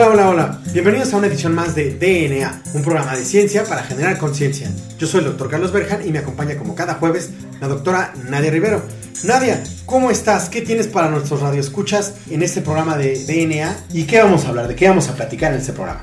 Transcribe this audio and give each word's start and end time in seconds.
Hola, 0.00 0.12
hola, 0.12 0.28
hola. 0.30 0.58
Bienvenidos 0.72 1.12
a 1.12 1.18
una 1.18 1.26
edición 1.26 1.54
más 1.54 1.74
de 1.74 1.90
DNA, 1.90 2.62
un 2.72 2.82
programa 2.82 3.14
de 3.14 3.22
ciencia 3.22 3.64
para 3.64 3.82
generar 3.82 4.16
conciencia. 4.16 4.70
Yo 4.98 5.06
soy 5.06 5.18
el 5.20 5.26
doctor 5.26 5.50
Carlos 5.50 5.72
Berjan 5.72 6.08
y 6.08 6.10
me 6.10 6.20
acompaña 6.20 6.56
como 6.56 6.74
cada 6.74 6.94
jueves 6.94 7.28
la 7.60 7.68
doctora 7.68 8.14
Nadia 8.30 8.50
Rivero. 8.50 8.82
Nadia, 9.24 9.62
¿cómo 9.84 10.10
estás? 10.10 10.48
¿Qué 10.48 10.62
tienes 10.62 10.86
para 10.86 11.10
nuestros 11.10 11.42
radioescuchas 11.42 12.14
en 12.30 12.42
este 12.42 12.62
programa 12.62 12.96
de 12.96 13.26
DNA? 13.26 13.76
¿Y 13.92 14.04
qué 14.04 14.22
vamos 14.22 14.46
a 14.46 14.48
hablar? 14.48 14.68
¿De 14.68 14.74
qué 14.74 14.88
vamos 14.88 15.06
a 15.10 15.14
platicar 15.14 15.52
en 15.52 15.58
este 15.58 15.74
programa? 15.74 16.00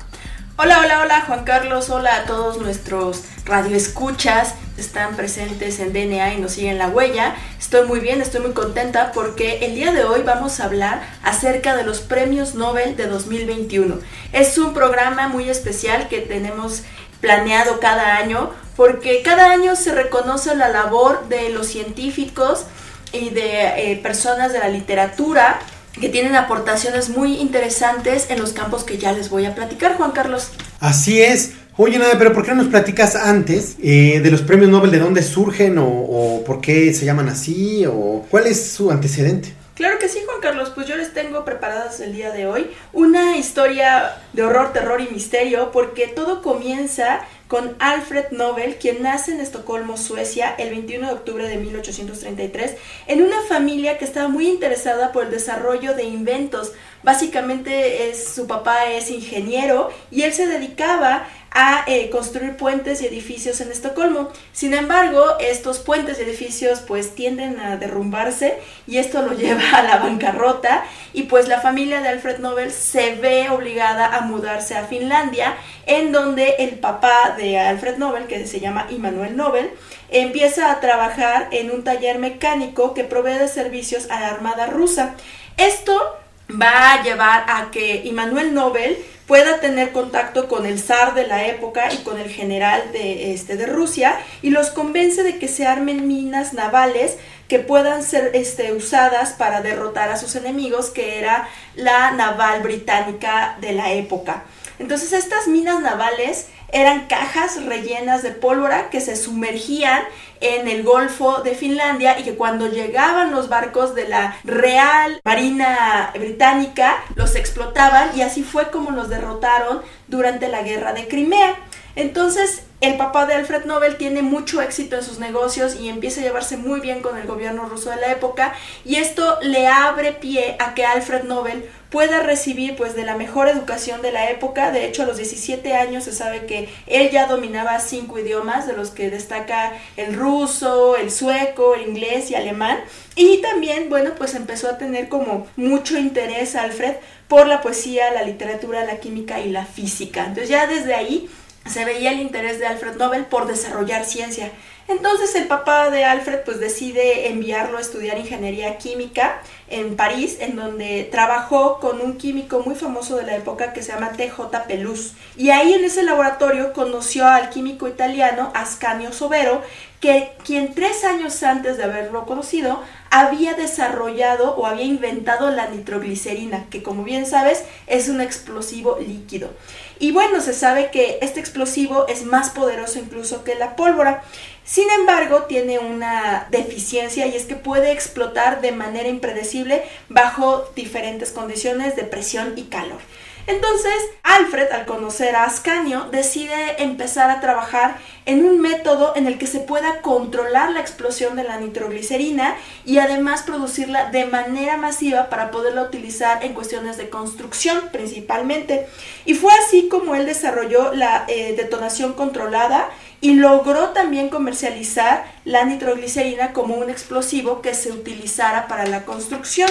Hola, 0.58 0.78
hola, 0.78 1.00
hola 1.02 1.24
Juan 1.26 1.42
Carlos, 1.42 1.90
hola 1.90 2.18
a 2.18 2.24
todos 2.24 2.60
nuestros 2.60 3.24
radioescuchas, 3.46 4.54
están 4.78 5.16
presentes 5.16 5.80
en 5.80 5.92
DNA 5.92 6.34
y 6.34 6.40
nos 6.40 6.52
siguen 6.52 6.78
la 6.78 6.88
huella. 6.88 7.34
Estoy 7.58 7.86
muy 7.86 8.00
bien, 8.00 8.20
estoy 8.20 8.40
muy 8.40 8.52
contenta 8.52 9.12
porque 9.12 9.64
el 9.66 9.74
día 9.74 9.92
de 9.92 10.04
hoy 10.04 10.22
vamos 10.22 10.60
a 10.60 10.64
hablar 10.64 11.02
acerca 11.22 11.76
de 11.76 11.84
los 11.84 12.00
premios 12.00 12.54
Nobel 12.54 12.96
de 12.96 13.06
2021. 13.06 13.98
Es 14.32 14.56
un 14.58 14.74
programa 14.74 15.28
muy 15.28 15.48
especial 15.48 16.08
que 16.08 16.20
tenemos 16.20 16.82
planeado 17.20 17.80
cada 17.80 18.16
año 18.16 18.50
porque 18.76 19.22
cada 19.22 19.50
año 19.50 19.74
se 19.74 19.92
reconoce 19.92 20.54
la 20.54 20.68
labor 20.68 21.28
de 21.28 21.50
los 21.50 21.66
científicos 21.66 22.64
y 23.12 23.30
de 23.30 23.92
eh, 23.92 23.96
personas 24.02 24.52
de 24.52 24.60
la 24.60 24.68
literatura 24.68 25.58
que 26.00 26.08
tienen 26.08 26.36
aportaciones 26.36 27.08
muy 27.08 27.38
interesantes 27.38 28.26
en 28.30 28.38
los 28.38 28.52
campos 28.52 28.84
que 28.84 28.98
ya 28.98 29.12
les 29.12 29.30
voy 29.30 29.46
a 29.46 29.54
platicar, 29.54 29.96
Juan 29.96 30.12
Carlos. 30.12 30.50
Así 30.78 31.20
es. 31.20 31.54
Oye, 31.80 31.96
nada, 31.96 32.18
pero 32.18 32.32
¿por 32.32 32.44
qué 32.44 32.50
no 32.50 32.56
nos 32.56 32.72
platicas 32.72 33.14
antes 33.14 33.76
eh, 33.80 34.18
de 34.20 34.30
los 34.32 34.42
premios 34.42 34.68
Nobel, 34.68 34.90
de 34.90 34.98
dónde 34.98 35.22
surgen 35.22 35.78
o, 35.78 35.86
o 35.86 36.42
por 36.42 36.60
qué 36.60 36.92
se 36.92 37.04
llaman 37.04 37.28
así 37.28 37.86
o 37.86 38.26
cuál 38.28 38.48
es 38.48 38.72
su 38.72 38.90
antecedente? 38.90 39.54
Claro 39.76 40.00
que 40.00 40.08
sí, 40.08 40.18
Juan 40.26 40.40
Carlos, 40.40 40.72
pues 40.74 40.88
yo 40.88 40.96
les 40.96 41.14
tengo 41.14 41.44
preparadas 41.44 42.00
el 42.00 42.12
día 42.12 42.32
de 42.32 42.48
hoy 42.48 42.68
una 42.92 43.36
historia 43.36 44.16
de 44.32 44.42
horror, 44.42 44.72
terror 44.72 45.00
y 45.00 45.08
misterio, 45.14 45.70
porque 45.70 46.08
todo 46.08 46.42
comienza 46.42 47.20
con 47.46 47.76
Alfred 47.78 48.32
Nobel, 48.32 48.74
quien 48.76 49.04
nace 49.04 49.30
en 49.30 49.40
Estocolmo, 49.40 49.96
Suecia, 49.96 50.52
el 50.58 50.70
21 50.70 51.06
de 51.06 51.12
octubre 51.12 51.48
de 51.48 51.58
1833, 51.58 52.74
en 53.06 53.22
una 53.22 53.40
familia 53.48 53.98
que 53.98 54.04
estaba 54.04 54.26
muy 54.26 54.48
interesada 54.48 55.12
por 55.12 55.26
el 55.26 55.30
desarrollo 55.30 55.94
de 55.94 56.02
inventos. 56.02 56.72
Básicamente 57.02 58.08
es, 58.08 58.28
su 58.34 58.46
papá 58.46 58.86
es 58.86 59.10
ingeniero 59.10 59.90
y 60.10 60.22
él 60.22 60.32
se 60.32 60.46
dedicaba 60.46 61.26
a 61.50 61.84
eh, 61.86 62.10
construir 62.10 62.56
puentes 62.56 63.00
y 63.00 63.06
edificios 63.06 63.60
en 63.60 63.70
Estocolmo. 63.70 64.28
Sin 64.52 64.74
embargo, 64.74 65.24
estos 65.40 65.78
puentes 65.78 66.18
y 66.18 66.22
edificios 66.22 66.80
pues 66.80 67.14
tienden 67.14 67.58
a 67.60 67.76
derrumbarse 67.76 68.58
y 68.86 68.98
esto 68.98 69.22
lo 69.22 69.32
lleva 69.38 69.62
a 69.72 69.82
la 69.82 69.98
bancarrota 69.98 70.84
y 71.12 71.24
pues 71.24 71.48
la 71.48 71.60
familia 71.60 72.00
de 72.00 72.08
Alfred 72.08 72.38
Nobel 72.38 72.72
se 72.72 73.14
ve 73.14 73.48
obligada 73.50 74.16
a 74.16 74.20
mudarse 74.22 74.76
a 74.76 74.84
Finlandia 74.84 75.56
en 75.86 76.12
donde 76.12 76.56
el 76.58 76.78
papá 76.78 77.34
de 77.36 77.58
Alfred 77.58 77.96
Nobel, 77.96 78.26
que 78.26 78.46
se 78.46 78.60
llama 78.60 78.86
Immanuel 78.90 79.36
Nobel, 79.36 79.70
empieza 80.10 80.70
a 80.70 80.80
trabajar 80.80 81.48
en 81.52 81.70
un 81.70 81.84
taller 81.84 82.18
mecánico 82.18 82.94
que 82.94 83.04
provee 83.04 83.38
de 83.38 83.48
servicios 83.48 84.10
a 84.10 84.20
la 84.20 84.28
Armada 84.28 84.66
rusa. 84.66 85.14
Esto 85.56 86.16
va 86.50 86.94
a 86.94 87.02
llevar 87.02 87.44
a 87.48 87.70
que 87.70 88.02
Immanuel 88.04 88.54
Nobel 88.54 88.98
pueda 89.26 89.60
tener 89.60 89.92
contacto 89.92 90.48
con 90.48 90.64
el 90.64 90.80
zar 90.80 91.14
de 91.14 91.26
la 91.26 91.46
época 91.46 91.92
y 91.92 91.98
con 91.98 92.18
el 92.18 92.30
general 92.30 92.92
de, 92.92 93.34
este, 93.34 93.56
de 93.56 93.66
Rusia 93.66 94.18
y 94.40 94.50
los 94.50 94.70
convence 94.70 95.22
de 95.22 95.38
que 95.38 95.48
se 95.48 95.66
armen 95.66 96.08
minas 96.08 96.54
navales 96.54 97.18
que 97.46 97.58
puedan 97.58 98.02
ser 98.02 98.30
este, 98.34 98.72
usadas 98.72 99.32
para 99.34 99.60
derrotar 99.60 100.10
a 100.10 100.16
sus 100.16 100.34
enemigos, 100.34 100.90
que 100.90 101.18
era 101.18 101.48
la 101.76 102.12
naval 102.12 102.62
británica 102.62 103.58
de 103.60 103.72
la 103.72 103.92
época. 103.92 104.44
Entonces 104.78 105.12
estas 105.12 105.46
minas 105.46 105.80
navales 105.80 106.46
eran 106.70 107.06
cajas 107.06 107.64
rellenas 107.64 108.22
de 108.22 108.30
pólvora 108.30 108.90
que 108.90 109.00
se 109.00 109.16
sumergían 109.16 110.02
en 110.40 110.68
el 110.68 110.82
Golfo 110.82 111.42
de 111.42 111.54
Finlandia 111.54 112.18
y 112.18 112.24
que 112.24 112.34
cuando 112.34 112.68
llegaban 112.68 113.30
los 113.30 113.48
barcos 113.48 113.94
de 113.94 114.08
la 114.08 114.36
Real 114.44 115.20
Marina 115.24 116.12
Británica 116.14 117.02
los 117.14 117.34
explotaban 117.34 118.10
y 118.16 118.22
así 118.22 118.42
fue 118.42 118.70
como 118.70 118.90
los 118.90 119.08
derrotaron 119.08 119.82
durante 120.06 120.48
la 120.48 120.62
guerra 120.62 120.92
de 120.92 121.08
Crimea. 121.08 121.56
Entonces, 121.98 122.62
el 122.80 122.96
papá 122.96 123.26
de 123.26 123.34
Alfred 123.34 123.64
Nobel 123.64 123.96
tiene 123.96 124.22
mucho 124.22 124.62
éxito 124.62 124.94
en 124.94 125.02
sus 125.02 125.18
negocios 125.18 125.74
y 125.80 125.88
empieza 125.88 126.20
a 126.20 126.22
llevarse 126.22 126.56
muy 126.56 126.78
bien 126.78 127.02
con 127.02 127.18
el 127.18 127.26
gobierno 127.26 127.68
ruso 127.68 127.90
de 127.90 127.96
la 127.96 128.12
época 128.12 128.54
y 128.84 128.94
esto 128.94 129.36
le 129.42 129.66
abre 129.66 130.12
pie 130.12 130.54
a 130.60 130.74
que 130.74 130.84
Alfred 130.84 131.24
Nobel 131.24 131.68
pueda 131.90 132.20
recibir 132.20 132.76
pues 132.76 132.94
de 132.94 133.02
la 133.02 133.16
mejor 133.16 133.48
educación 133.48 134.00
de 134.00 134.12
la 134.12 134.30
época. 134.30 134.70
De 134.70 134.86
hecho, 134.86 135.02
a 135.02 135.06
los 135.06 135.16
17 135.16 135.74
años 135.74 136.04
se 136.04 136.12
sabe 136.12 136.46
que 136.46 136.68
él 136.86 137.10
ya 137.10 137.26
dominaba 137.26 137.80
cinco 137.80 138.20
idiomas, 138.20 138.68
de 138.68 138.74
los 138.74 138.90
que 138.90 139.10
destaca 139.10 139.72
el 139.96 140.14
ruso, 140.14 140.96
el 140.96 141.10
sueco, 141.10 141.74
el 141.74 141.88
inglés 141.88 142.30
y 142.30 142.36
alemán. 142.36 142.78
Y 143.16 143.38
también, 143.38 143.88
bueno, 143.88 144.12
pues 144.16 144.36
empezó 144.36 144.68
a 144.68 144.78
tener 144.78 145.08
como 145.08 145.48
mucho 145.56 145.98
interés 145.98 146.54
Alfred 146.54 146.94
por 147.26 147.48
la 147.48 147.60
poesía, 147.60 148.12
la 148.12 148.22
literatura, 148.22 148.84
la 148.84 149.00
química 149.00 149.40
y 149.40 149.50
la 149.50 149.66
física. 149.66 150.20
Entonces 150.20 150.48
ya 150.48 150.68
desde 150.68 150.94
ahí 150.94 151.28
se 151.68 151.84
veía 151.84 152.12
el 152.12 152.20
interés 152.20 152.58
de 152.58 152.66
Alfred 152.66 152.96
Nobel 152.96 153.26
por 153.26 153.46
desarrollar 153.46 154.04
ciencia. 154.04 154.52
Entonces 154.88 155.34
el 155.34 155.46
papá 155.46 155.90
de 155.90 156.04
Alfred 156.06 156.40
pues 156.46 156.60
decide 156.60 157.28
enviarlo 157.28 157.76
a 157.76 157.80
estudiar 157.82 158.16
ingeniería 158.16 158.78
química 158.78 159.42
en 159.68 159.96
París, 159.96 160.38
en 160.40 160.56
donde 160.56 161.06
trabajó 161.12 161.78
con 161.78 162.00
un 162.00 162.16
químico 162.16 162.60
muy 162.64 162.74
famoso 162.74 163.16
de 163.16 163.24
la 163.24 163.36
época 163.36 163.74
que 163.74 163.82
se 163.82 163.92
llama 163.92 164.12
TJ 164.12 164.40
Pelus. 164.66 165.12
Y 165.36 165.50
ahí 165.50 165.74
en 165.74 165.84
ese 165.84 166.02
laboratorio 166.04 166.72
conoció 166.72 167.26
al 167.26 167.50
químico 167.50 167.86
italiano 167.86 168.50
Ascanio 168.54 169.12
Sobero, 169.12 169.60
que 170.00 170.32
quien 170.44 170.74
tres 170.74 171.04
años 171.04 171.42
antes 171.42 171.76
de 171.76 171.84
haberlo 171.84 172.24
conocido 172.24 172.80
había 173.10 173.54
desarrollado 173.54 174.54
o 174.56 174.66
había 174.66 174.84
inventado 174.84 175.50
la 175.50 175.68
nitroglicerina, 175.68 176.66
que 176.70 176.82
como 176.82 177.04
bien 177.04 177.26
sabes 177.26 177.64
es 177.86 178.08
un 178.08 178.20
explosivo 178.20 178.98
líquido. 179.00 179.50
Y 179.98 180.12
bueno, 180.12 180.40
se 180.40 180.52
sabe 180.52 180.90
que 180.90 181.18
este 181.22 181.40
explosivo 181.40 182.06
es 182.06 182.24
más 182.24 182.50
poderoso 182.50 182.98
incluso 182.98 183.42
que 183.42 183.54
la 183.54 183.74
pólvora. 183.76 184.22
Sin 184.64 184.88
embargo, 184.90 185.44
tiene 185.44 185.78
una 185.78 186.46
deficiencia 186.50 187.26
y 187.26 187.34
es 187.34 187.46
que 187.46 187.56
puede 187.56 187.90
explotar 187.90 188.60
de 188.60 188.72
manera 188.72 189.08
impredecible 189.08 189.82
bajo 190.08 190.64
diferentes 190.76 191.32
condiciones 191.32 191.96
de 191.96 192.04
presión 192.04 192.52
y 192.56 192.64
calor. 192.64 193.00
Entonces, 193.48 193.94
Alfred, 194.24 194.70
al 194.72 194.84
conocer 194.84 195.34
a 195.34 195.44
Ascanio, 195.44 196.04
decide 196.12 196.82
empezar 196.82 197.30
a 197.30 197.40
trabajar 197.40 197.96
en 198.26 198.44
un 198.44 198.60
método 198.60 199.16
en 199.16 199.26
el 199.26 199.38
que 199.38 199.46
se 199.46 199.60
pueda 199.60 200.02
controlar 200.02 200.72
la 200.72 200.80
explosión 200.80 201.34
de 201.34 201.44
la 201.44 201.58
nitroglicerina 201.58 202.56
y 202.84 202.98
además 202.98 203.44
producirla 203.44 204.10
de 204.10 204.26
manera 204.26 204.76
masiva 204.76 205.30
para 205.30 205.50
poderla 205.50 205.80
utilizar 205.80 206.44
en 206.44 206.52
cuestiones 206.52 206.98
de 206.98 207.08
construcción 207.08 207.88
principalmente. 207.90 208.86
Y 209.24 209.32
fue 209.32 209.50
así 209.54 209.88
como 209.88 210.14
él 210.14 210.26
desarrolló 210.26 210.92
la 210.92 211.24
eh, 211.26 211.54
detonación 211.56 212.12
controlada 212.12 212.90
y 213.22 213.32
logró 213.32 213.88
también 213.94 214.28
comercializar 214.28 215.24
la 215.46 215.64
nitroglicerina 215.64 216.52
como 216.52 216.74
un 216.74 216.90
explosivo 216.90 217.62
que 217.62 217.72
se 217.72 217.92
utilizara 217.92 218.68
para 218.68 218.84
la 218.84 219.06
construcción. 219.06 219.70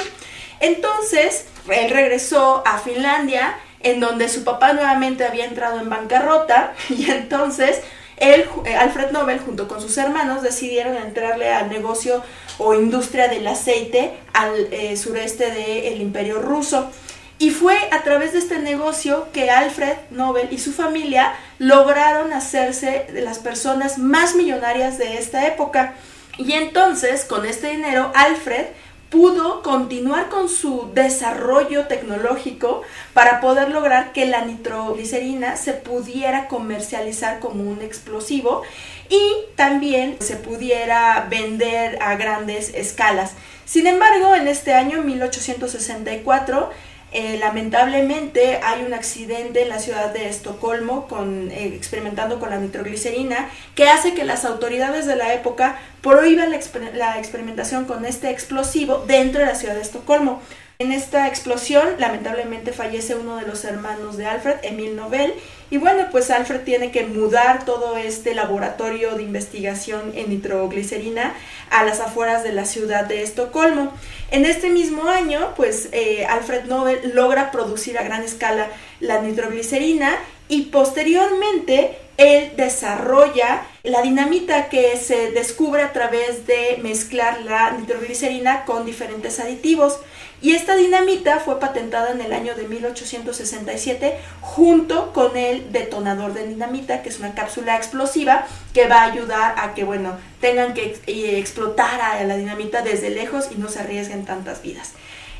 Entonces, 0.59 1.45
él 1.69 1.91
regresó 1.91 2.63
a 2.65 2.79
Finlandia, 2.79 3.55
en 3.81 3.99
donde 3.99 4.29
su 4.29 4.43
papá 4.43 4.73
nuevamente 4.73 5.25
había 5.25 5.45
entrado 5.45 5.79
en 5.79 5.89
bancarrota 5.89 6.73
y 6.89 7.09
entonces 7.11 7.81
él, 8.17 8.45
eh, 8.65 8.75
Alfred 8.75 9.11
Nobel, 9.11 9.39
junto 9.39 9.67
con 9.67 9.79
sus 9.79 9.97
hermanos, 9.97 10.41
decidieron 10.41 10.95
entrarle 10.95 11.53
al 11.53 11.69
negocio 11.69 12.23
o 12.57 12.73
industria 12.73 13.27
del 13.27 13.45
aceite 13.47 14.13
al 14.33 14.67
eh, 14.71 14.97
sureste 14.97 15.51
del 15.51 16.01
imperio 16.01 16.41
ruso. 16.41 16.89
Y 17.39 17.51
fue 17.51 17.77
a 17.91 18.01
través 18.01 18.33
de 18.33 18.39
este 18.39 18.57
negocio 18.57 19.27
que 19.31 19.51
Alfred 19.51 19.95
Nobel 20.09 20.47
y 20.49 20.57
su 20.57 20.73
familia 20.73 21.35
lograron 21.59 22.33
hacerse 22.33 23.05
de 23.13 23.21
las 23.21 23.37
personas 23.37 23.99
más 23.99 24.33
millonarias 24.33 24.97
de 24.97 25.19
esta 25.19 25.45
época. 25.45 25.93
Y 26.39 26.53
entonces, 26.53 27.25
con 27.25 27.45
este 27.45 27.69
dinero, 27.69 28.11
Alfred 28.15 28.65
pudo 29.09 29.61
continuar 29.61 30.29
con 30.29 30.49
su 30.49 30.91
desarrollo 30.93 31.87
tecnológico 31.87 32.81
para 33.13 33.39
poder 33.39 33.69
lograr 33.69 34.11
que 34.11 34.25
la 34.25 34.43
nitroglicerina 34.45 35.55
se 35.55 35.73
pudiera 35.73 36.47
comercializar 36.47 37.39
como 37.39 37.63
un 37.63 37.81
explosivo 37.81 38.63
y 39.09 39.45
también 39.55 40.17
se 40.19 40.35
pudiera 40.35 41.27
vender 41.29 42.01
a 42.01 42.15
grandes 42.15 42.73
escalas. 42.73 43.33
Sin 43.65 43.87
embargo, 43.87 44.35
en 44.35 44.47
este 44.47 44.73
año 44.73 45.01
1864 45.01 46.69
eh, 47.11 47.37
lamentablemente 47.39 48.59
hay 48.61 48.83
un 48.83 48.93
accidente 48.93 49.61
en 49.61 49.69
la 49.69 49.79
ciudad 49.79 50.13
de 50.13 50.27
Estocolmo 50.27 51.07
eh, 51.51 51.73
experimentando 51.73 52.39
con 52.39 52.49
la 52.49 52.57
nitroglicerina 52.57 53.49
que 53.75 53.87
hace 53.87 54.13
que 54.13 54.25
las 54.25 54.43
autoridades 54.43 55.05
de 55.05 55.15
la 55.15 55.33
época 55.33 55.79
prohíban 56.01 56.51
la 56.51 57.17
experimentación 57.17 57.85
con 57.85 58.05
este 58.05 58.29
explosivo 58.29 59.05
dentro 59.07 59.39
de 59.39 59.47
la 59.47 59.55
ciudad 59.55 59.75
de 59.75 59.81
Estocolmo. 59.81 60.41
En 60.79 60.91
esta 60.91 61.27
explosión, 61.27 61.95
lamentablemente 61.97 62.71
fallece 62.71 63.15
uno 63.15 63.37
de 63.37 63.47
los 63.47 63.63
hermanos 63.65 64.15
de 64.15 64.27
Alfred, 64.27 64.57
Emil 64.61 64.95
Nobel, 64.95 65.33
y 65.71 65.77
bueno, 65.77 66.05
pues 66.11 66.29
Alfred 66.29 66.61
tiene 66.61 66.91
que 66.91 67.03
mudar 67.03 67.65
todo 67.65 67.97
este 67.97 68.35
laboratorio 68.35 69.15
de 69.15 69.23
investigación 69.23 70.11
en 70.13 70.29
nitroglicerina 70.29 71.33
a 71.71 71.83
las 71.83 71.99
afueras 71.99 72.43
de 72.43 72.53
la 72.53 72.65
ciudad 72.65 73.05
de 73.05 73.23
Estocolmo. 73.23 73.91
En 74.29 74.45
este 74.45 74.69
mismo 74.69 75.09
año, 75.09 75.55
pues 75.55 75.89
eh, 75.93 76.27
Alfred 76.27 76.65
Nobel 76.65 77.11
logra 77.15 77.49
producir 77.49 77.97
a 77.97 78.03
gran 78.03 78.21
escala 78.21 78.67
la 78.99 79.19
nitroglicerina 79.19 80.15
y 80.47 80.65
posteriormente 80.65 81.97
él 82.17 82.51
desarrolla 82.55 83.65
la 83.83 84.01
dinamita 84.01 84.69
que 84.69 84.95
se 84.97 85.31
descubre 85.31 85.81
a 85.81 85.93
través 85.93 86.45
de 86.45 86.79
mezclar 86.81 87.41
la 87.41 87.71
nitroglicerina 87.71 88.65
con 88.65 88.85
diferentes 88.85 89.39
aditivos. 89.39 89.99
Y 90.41 90.53
esta 90.53 90.75
dinamita 90.75 91.39
fue 91.39 91.59
patentada 91.59 92.11
en 92.11 92.21
el 92.21 92.31
año 92.31 92.53
de 92.55 92.67
1867 92.67 94.19
junto 94.41 95.11
con 95.13 95.35
el 95.35 95.71
detonador 95.71 96.33
de 96.33 96.47
dinamita, 96.47 97.01
que 97.01 97.09
es 97.09 97.19
una 97.19 97.33
cápsula 97.33 97.75
explosiva 97.75 98.45
que 98.73 98.87
va 98.87 99.01
a 99.01 99.11
ayudar 99.11 99.55
a 99.57 99.73
que, 99.73 99.83
bueno, 99.83 100.15
tengan 100.39 100.73
que 100.73 100.99
explotar 101.39 102.01
a 102.01 102.23
la 102.23 102.37
dinamita 102.37 102.81
desde 102.81 103.09
lejos 103.09 103.49
y 103.51 103.55
no 103.55 103.67
se 103.69 103.79
arriesguen 103.79 104.25
tantas 104.25 104.61
vidas. 104.61 104.93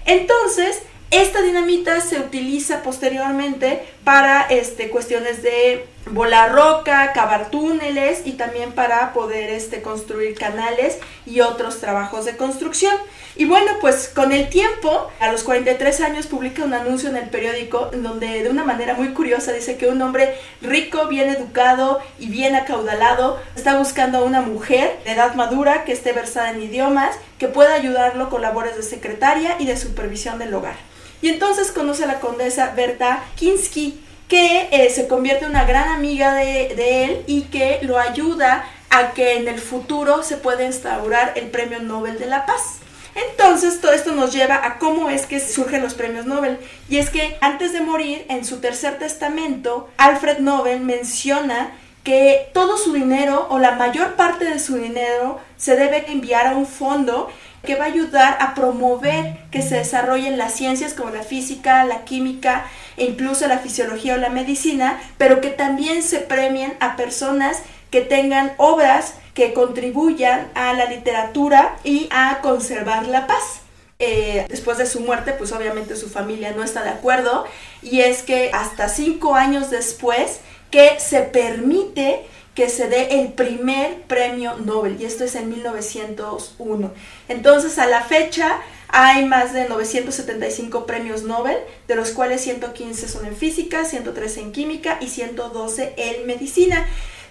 Entonces, 0.06 0.82
esta 1.12 1.42
dinamita 1.42 2.02
se 2.02 2.20
utiliza 2.20 2.84
posteriormente 2.84 3.82
para 4.04 4.42
este, 4.42 4.90
cuestiones 4.90 5.42
de 5.42 5.86
volar 6.08 6.52
roca, 6.52 7.14
cavar 7.14 7.50
túneles 7.50 8.24
y 8.26 8.34
también 8.34 8.74
para 8.74 9.14
poder 9.14 9.50
este, 9.50 9.82
construir 9.82 10.38
canales 10.38 10.98
y 11.26 11.40
otros 11.40 11.80
trabajos 11.80 12.26
de 12.26 12.36
construcción. 12.36 12.96
Y 13.40 13.46
bueno, 13.46 13.74
pues 13.80 14.10
con 14.10 14.32
el 14.32 14.50
tiempo, 14.50 15.12
a 15.20 15.32
los 15.32 15.44
43 15.44 16.02
años 16.02 16.26
publica 16.26 16.64
un 16.64 16.74
anuncio 16.74 17.10
en 17.10 17.18
el 17.18 17.30
periódico 17.30 17.92
donde 17.94 18.42
de 18.42 18.50
una 18.50 18.64
manera 18.64 18.96
muy 18.96 19.10
curiosa 19.10 19.54
dice 19.54 19.78
que 19.78 19.86
un 19.86 20.02
hombre 20.02 20.34
rico, 20.64 21.08
bien 21.08 21.30
educado 21.30 22.00
y 22.18 22.30
bien 22.30 22.56
acaudalado 22.56 23.40
está 23.56 23.78
buscando 23.78 24.18
a 24.18 24.24
una 24.24 24.42
mujer 24.42 24.98
de 25.06 25.12
edad 25.12 25.36
madura 25.36 25.84
que 25.84 25.92
esté 25.92 26.14
versada 26.14 26.50
en 26.50 26.64
idiomas, 26.64 27.16
que 27.38 27.48
pueda 27.48 27.76
ayudarlo 27.76 28.32
con 28.32 28.42
labores 28.42 28.76
de 28.76 28.82
secretaria 28.82 29.56
y 29.60 29.68
de 29.68 29.78
supervisión 29.78 30.40
del 30.40 30.56
hogar. 30.56 30.76
Y 31.22 31.30
entonces 31.30 31.72
conoce 31.72 32.06
a 32.06 32.08
la 32.08 32.20
condesa 32.20 32.74
Berta 32.76 33.24
Kinsky, 33.36 34.02
que 34.28 34.68
eh, 34.72 34.90
se 34.90 35.08
convierte 35.08 35.46
en 35.46 35.52
una 35.52 35.66
gran 35.66 35.90
amiga 35.90 36.34
de 36.34 37.04
él 37.04 37.24
y 37.28 37.44
que 37.44 37.80
lo 37.84 38.00
ayuda 38.00 38.66
a 38.90 39.12
que 39.12 39.38
en 39.38 39.48
el 39.48 39.60
futuro 39.60 40.24
se 40.24 40.38
pueda 40.38 40.64
instaurar 40.64 41.34
el 41.36 41.52
Premio 41.52 41.80
Nobel 41.80 42.18
de 42.18 42.26
la 42.26 42.48
Paz. 42.48 42.80
Entonces, 43.18 43.82
todo 43.82 43.94
esto 43.94 44.14
nos 44.14 44.32
lleva 44.32 44.64
a 44.64 44.78
cómo 44.78 45.10
es 45.10 45.26
que 45.26 45.40
surgen 45.40 45.82
los 45.82 45.96
premios 45.96 46.28
Nobel. 46.28 46.60
Y 46.88 46.98
es 46.98 47.10
que 47.10 47.38
antes 47.42 47.74
de 47.74 47.82
morir, 47.82 48.26
en 48.30 48.46
su 48.46 48.60
tercer 48.60 49.00
testamento, 49.00 49.90
Alfred 49.98 50.38
Nobel 50.38 50.82
menciona 50.82 51.72
que 52.04 52.50
todo 52.54 52.78
su 52.78 52.94
dinero 52.94 53.48
o 53.50 53.60
la 53.60 53.72
mayor 53.72 54.16
parte 54.16 54.46
de 54.46 54.60
su 54.60 54.76
dinero 54.78 55.40
se 55.58 55.76
debe 55.76 56.10
enviar 56.12 56.48
a 56.48 56.56
un 56.56 56.68
fondo 56.68 57.30
que 57.66 57.76
va 57.76 57.86
a 57.86 57.88
ayudar 57.88 58.38
a 58.40 58.54
promover 58.54 59.40
que 59.52 59.62
se 59.62 59.76
desarrollen 59.76 60.38
las 60.38 60.54
ciencias 60.54 60.94
como 60.94 61.10
la 61.10 61.24
física, 61.24 61.84
la 61.86 62.06
química 62.06 62.66
e 62.96 63.06
incluso 63.06 63.48
la 63.48 63.58
fisiología 63.58 64.14
o 64.14 64.18
la 64.18 64.30
medicina, 64.30 65.02
pero 65.18 65.42
que 65.42 65.50
también 65.50 66.02
se 66.04 66.20
premien 66.20 66.76
a 66.80 66.96
personas 66.96 67.64
que 67.92 68.02
tengan 68.02 68.54
obras 68.58 69.16
que 69.38 69.54
contribuyan 69.54 70.50
a 70.56 70.74
la 70.74 70.86
literatura 70.86 71.78
y 71.84 72.08
a 72.10 72.40
conservar 72.42 73.06
la 73.06 73.28
paz. 73.28 73.60
Eh, 74.00 74.48
después 74.50 74.80
de 74.80 74.88
su 74.88 75.02
muerte, 75.02 75.32
pues 75.34 75.52
obviamente 75.52 75.96
su 75.96 76.10
familia 76.10 76.54
no 76.56 76.64
está 76.64 76.84
de 76.84 76.90
acuerdo 76.90 77.46
y 77.84 78.00
es 78.00 78.24
que 78.24 78.50
hasta 78.52 78.90
cinco 78.90 79.36
años 79.36 79.70
después 79.70 80.40
que 80.72 81.00
se 81.00 81.22
permite 81.22 82.26
que 82.56 82.68
se 82.68 82.90
dé 82.90 83.22
el 83.22 83.34
primer 83.34 84.02
premio 84.08 84.58
Nobel 84.58 85.00
y 85.00 85.06
esto 85.06 85.24
es 85.24 85.36
en 85.36 85.50
1901. 85.50 86.92
Entonces 87.28 87.78
a 87.78 87.86
la 87.86 88.02
fecha 88.02 88.60
hay 88.88 89.26
más 89.26 89.54
de 89.54 89.70
975 89.70 90.88
premios 90.88 91.22
Nobel, 91.22 91.58
de 91.88 91.94
los 91.94 92.10
cuales 92.10 92.42
115 92.42 93.08
son 93.08 93.28
en 93.28 93.36
física, 93.36 93.86
113 93.86 94.42
en 94.42 94.52
química 94.52 94.98
y 95.00 95.10
112 95.10 95.94
en 95.96 96.26
medicina. 96.26 96.88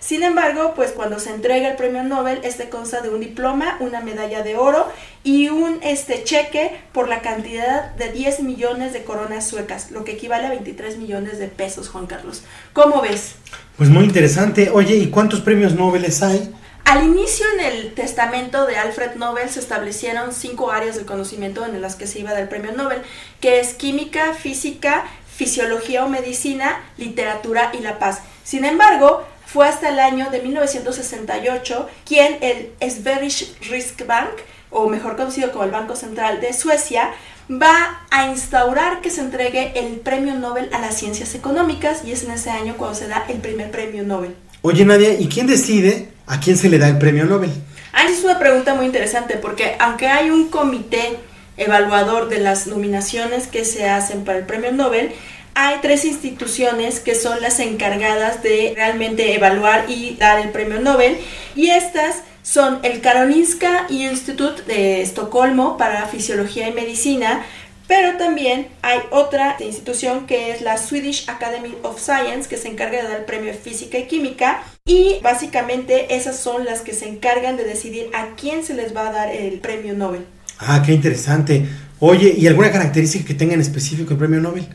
Sin 0.07 0.23
embargo, 0.23 0.75
pues 0.77 0.93
cuando 0.93 1.19
se 1.19 1.31
entrega 1.31 1.69
el 1.69 1.75
premio 1.75 2.05
Nobel, 2.05 2.39
este 2.45 2.69
consta 2.69 3.01
de 3.01 3.09
un 3.09 3.19
diploma, 3.19 3.77
una 3.81 4.01
medalla 4.01 4.45
de 4.45 4.55
oro 4.55 4.87
y 5.25 5.49
un 5.49 5.81
este 5.83 6.23
cheque 6.23 6.79
por 6.93 7.09
la 7.09 7.23
cantidad 7.23 7.93
de 7.97 8.13
10 8.13 8.45
millones 8.45 8.93
de 8.93 9.03
coronas 9.03 9.49
suecas, 9.49 9.91
lo 9.91 10.05
que 10.05 10.13
equivale 10.13 10.47
a 10.47 10.51
23 10.51 10.99
millones 10.99 11.41
de 11.41 11.49
pesos, 11.49 11.89
Juan 11.89 12.07
Carlos. 12.07 12.45
¿Cómo 12.73 13.03
ves? 13.03 13.35
Pues 13.77 13.91
muy 13.91 14.05
interesante. 14.05 14.71
Oye, 14.73 14.95
¿y 14.95 15.11
cuántos 15.11 15.41
premios 15.41 15.75
Nobel 15.75 16.07
hay? 16.23 16.55
Al 16.85 17.03
inicio 17.03 17.45
en 17.59 17.65
el 17.65 17.95
testamento 17.95 18.65
de 18.65 18.77
Alfred 18.77 19.17
Nobel 19.17 19.51
se 19.51 19.59
establecieron 19.59 20.33
cinco 20.33 20.71
áreas 20.71 20.95
de 20.95 21.05
conocimiento 21.05 21.67
en 21.67 21.83
las 21.83 21.97
que 21.97 22.07
se 22.07 22.21
iba 22.21 22.33
del 22.33 22.49
premio 22.49 22.71
Nobel, 22.71 23.03
que 23.41 23.59
es 23.59 23.75
química, 23.75 24.35
física, 24.35 25.05
fisiología 25.35 26.05
o 26.05 26.09
medicina, 26.09 26.81
literatura 26.97 27.73
y 27.77 27.83
la 27.83 27.99
paz. 27.99 28.21
Sin 28.45 28.65
embargo, 28.65 29.27
fue 29.47 29.67
hasta 29.67 29.89
el 29.89 29.99
año 29.99 30.31
de 30.31 30.43
1968 30.43 31.89
quien 32.05 32.39
el 32.41 32.73
Sveriges 32.91 33.55
Riksbank, 33.71 34.31
o 34.71 34.89
mejor 34.89 35.17
conocido 35.17 35.53
como 35.53 35.65
el 35.65 35.71
Banco 35.71 35.97
Central 35.97 36.41
de 36.41 36.53
Suecia, 36.53 37.13
va 37.51 38.01
a 38.11 38.29
instaurar 38.29 39.01
que 39.01 39.11
se 39.11 39.21
entregue 39.21 39.73
el 39.77 40.01
premio 40.01 40.35
Nobel 40.35 40.69
a 40.73 40.81
las 40.81 40.99
ciencias 40.99 41.35
económicas 41.35 42.03
y 42.05 42.13
es 42.13 42.25
en 42.25 42.33
ese 42.33 42.51
año 42.51 42.75
cuando 42.77 42.97
se 42.97 43.09
da 43.09 43.25
el 43.29 43.39
primer 43.39 43.71
premio 43.71 44.03
Nobel. 44.03 44.35
Oye 44.63 44.85
Nadia, 44.85 45.15
¿y 45.15 45.29
quién 45.29 45.47
decide 45.47 46.09
a 46.27 46.41
quién 46.41 46.57
se 46.57 46.69
le 46.69 46.79
da 46.79 46.89
el 46.89 46.99
premio 46.99 47.25
Nobel? 47.25 47.53
Ah, 47.93 48.05
es 48.11 48.25
una 48.25 48.39
pregunta 48.39 48.75
muy 48.75 48.87
interesante 48.87 49.37
porque 49.37 49.77
aunque 49.79 50.09
hay 50.09 50.31
un 50.31 50.49
comité 50.49 51.19
evaluador 51.57 52.29
de 52.29 52.41
las 52.41 52.67
nominaciones 52.67 53.47
que 53.47 53.65
se 53.65 53.89
hacen 53.89 54.25
para 54.25 54.39
el 54.39 54.45
premio 54.45 54.73
Nobel, 54.73 55.13
hay 55.57 55.77
tres 55.81 56.05
instituciones 56.05 57.01
que 57.01 57.15
son 57.15 57.41
las 57.41 57.61
encargadas 57.61 58.43
de 58.43 58.75
realmente 58.77 59.35
evaluar 59.35 59.87
y 59.89 60.15
dar 60.17 60.39
el 60.39 60.51
premio 60.51 60.83
Nobel 60.83 61.17
y 61.57 61.71
estas 61.71 62.17
son 62.43 62.79
el 62.83 63.01
Karolinska 63.01 63.87
Institute 63.89 64.63
de 64.67 65.01
Estocolmo 65.01 65.79
para 65.79 66.07
Fisiología 66.09 66.69
y 66.69 66.75
Medicina, 66.75 67.43
pero 67.89 68.19
también 68.19 68.69
hay 68.83 68.99
otra 69.11 69.57
institución 69.61 70.27
que 70.27 70.51
es 70.51 70.61
la 70.61 70.77
Swedish 70.77 71.27
Academy 71.31 71.75
of 71.83 72.03
Science 72.03 72.51
que 72.51 72.59
se 72.59 72.69
encarga 72.69 72.99
de 72.99 73.09
dar 73.09 73.21
el 73.21 73.25
premio 73.25 73.55
Física 73.55 73.97
y 73.97 74.07
Química 74.07 74.63
y 74.85 75.21
básicamente 75.23 76.15
esas 76.15 76.39
son 76.39 76.67
las 76.67 76.83
que 76.83 76.93
se 76.93 77.09
encargan 77.09 77.57
de 77.57 77.65
decidir 77.65 78.11
a 78.13 78.37
quién 78.37 78.63
se 78.63 78.75
les 78.75 78.95
va 78.95 79.09
a 79.09 79.13
dar 79.13 79.35
el 79.35 79.59
premio 79.61 79.95
Nobel. 79.95 80.27
Ah, 80.59 80.83
qué 80.85 80.93
interesante. 80.93 81.67
Oye, 81.99 82.35
¿y 82.37 82.47
alguna 82.47 82.71
característica 82.71 83.25
que 83.25 83.35
tenga 83.35 83.55
en 83.55 83.63
específico 83.63 84.13
el 84.13 84.19
premio 84.19 84.39
Nobel? 84.43 84.69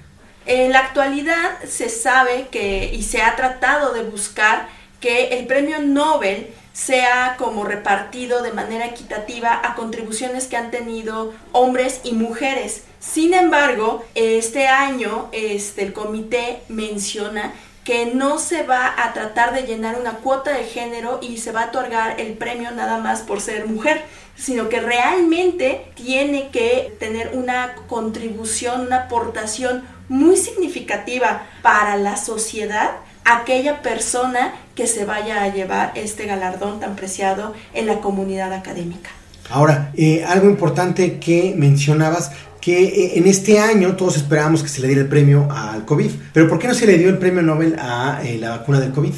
En 0.46 0.72
la 0.72 0.80
actualidad 0.80 1.60
se 1.68 1.90
sabe 1.90 2.48
que 2.52 2.92
y 2.94 3.04
se 3.04 3.22
ha 3.22 3.36
tratado 3.36 3.94
de 3.94 4.04
buscar 4.04 4.68
que 5.00 5.40
el 5.40 5.48
premio 5.48 5.80
Nobel 5.80 6.54
sea 6.74 7.36
como 7.38 7.64
repartido 7.64 8.42
de 8.42 8.54
manera 8.54 8.86
equitativa 8.86 9.60
a 9.64 9.76
contribuciones 9.76 10.48
que 10.48 10.58
han 10.58 10.72
tenido 10.72 11.34
hombres 11.52 12.02
y 12.04 12.14
mujeres. 12.14 12.86
Sin 13.00 13.34
embargo, 13.34 14.06
este 14.16 14.68
año 14.68 15.30
este, 15.32 15.84
el 15.84 15.94
comité 15.94 16.62
menciona 16.70 17.54
que 17.84 18.06
no 18.06 18.38
se 18.38 18.64
va 18.64 18.94
a 19.04 19.12
tratar 19.14 19.54
de 19.54 19.64
llenar 19.64 20.00
una 20.00 20.18
cuota 20.18 20.52
de 20.52 20.64
género 20.64 21.20
y 21.22 21.38
se 21.38 21.52
va 21.52 21.64
a 21.64 21.68
otorgar 21.70 22.22
el 22.22 22.34
premio 22.34 22.72
nada 22.72 23.00
más 23.00 23.22
por 23.22 23.42
ser 23.42 23.66
mujer, 23.66 24.04
sino 24.36 24.70
que 24.70 24.80
realmente 24.80 25.92
tiene 25.96 26.50
que 26.50 26.96
tener 27.00 27.32
una 27.34 27.76
contribución, 27.88 28.82
una 28.82 29.04
aportación 29.04 29.84
muy 30.12 30.36
significativa 30.36 31.44
para 31.62 31.96
la 31.96 32.18
sociedad 32.18 32.92
aquella 33.24 33.82
persona 33.82 34.54
que 34.76 34.86
se 34.86 35.06
vaya 35.06 35.42
a 35.42 35.54
llevar 35.54 35.94
este 35.96 36.26
galardón 36.26 36.82
tan 36.82 36.98
preciado 36.98 37.54
en 37.74 37.88
la 37.88 38.02
comunidad 38.02 38.52
académica. 38.52 39.10
Ahora, 39.50 39.92
eh, 39.96 40.26
algo 40.26 40.50
importante 40.50 41.18
que 41.18 41.54
mencionabas 41.58 42.32
que 42.60 42.84
eh, 42.84 43.12
en 43.20 43.28
este 43.28 43.60
año 43.60 43.96
todos 43.96 44.18
esperábamos 44.18 44.64
que 44.64 44.70
se 44.70 44.82
le 44.82 44.88
diera 44.88 45.02
el 45.02 45.08
premio 45.08 45.48
al 45.50 45.86
COVID, 45.86 46.12
pero 46.34 46.50
¿por 46.50 46.60
qué 46.60 46.68
no 46.68 46.74
se 46.74 46.88
le 46.88 46.98
dio 46.98 47.10
el 47.10 47.18
premio 47.18 47.42
Nobel 47.42 47.78
a 47.80 48.22
eh, 48.24 48.38
la 48.38 48.50
vacuna 48.50 48.82
del 48.82 48.92
COVID? 48.92 49.14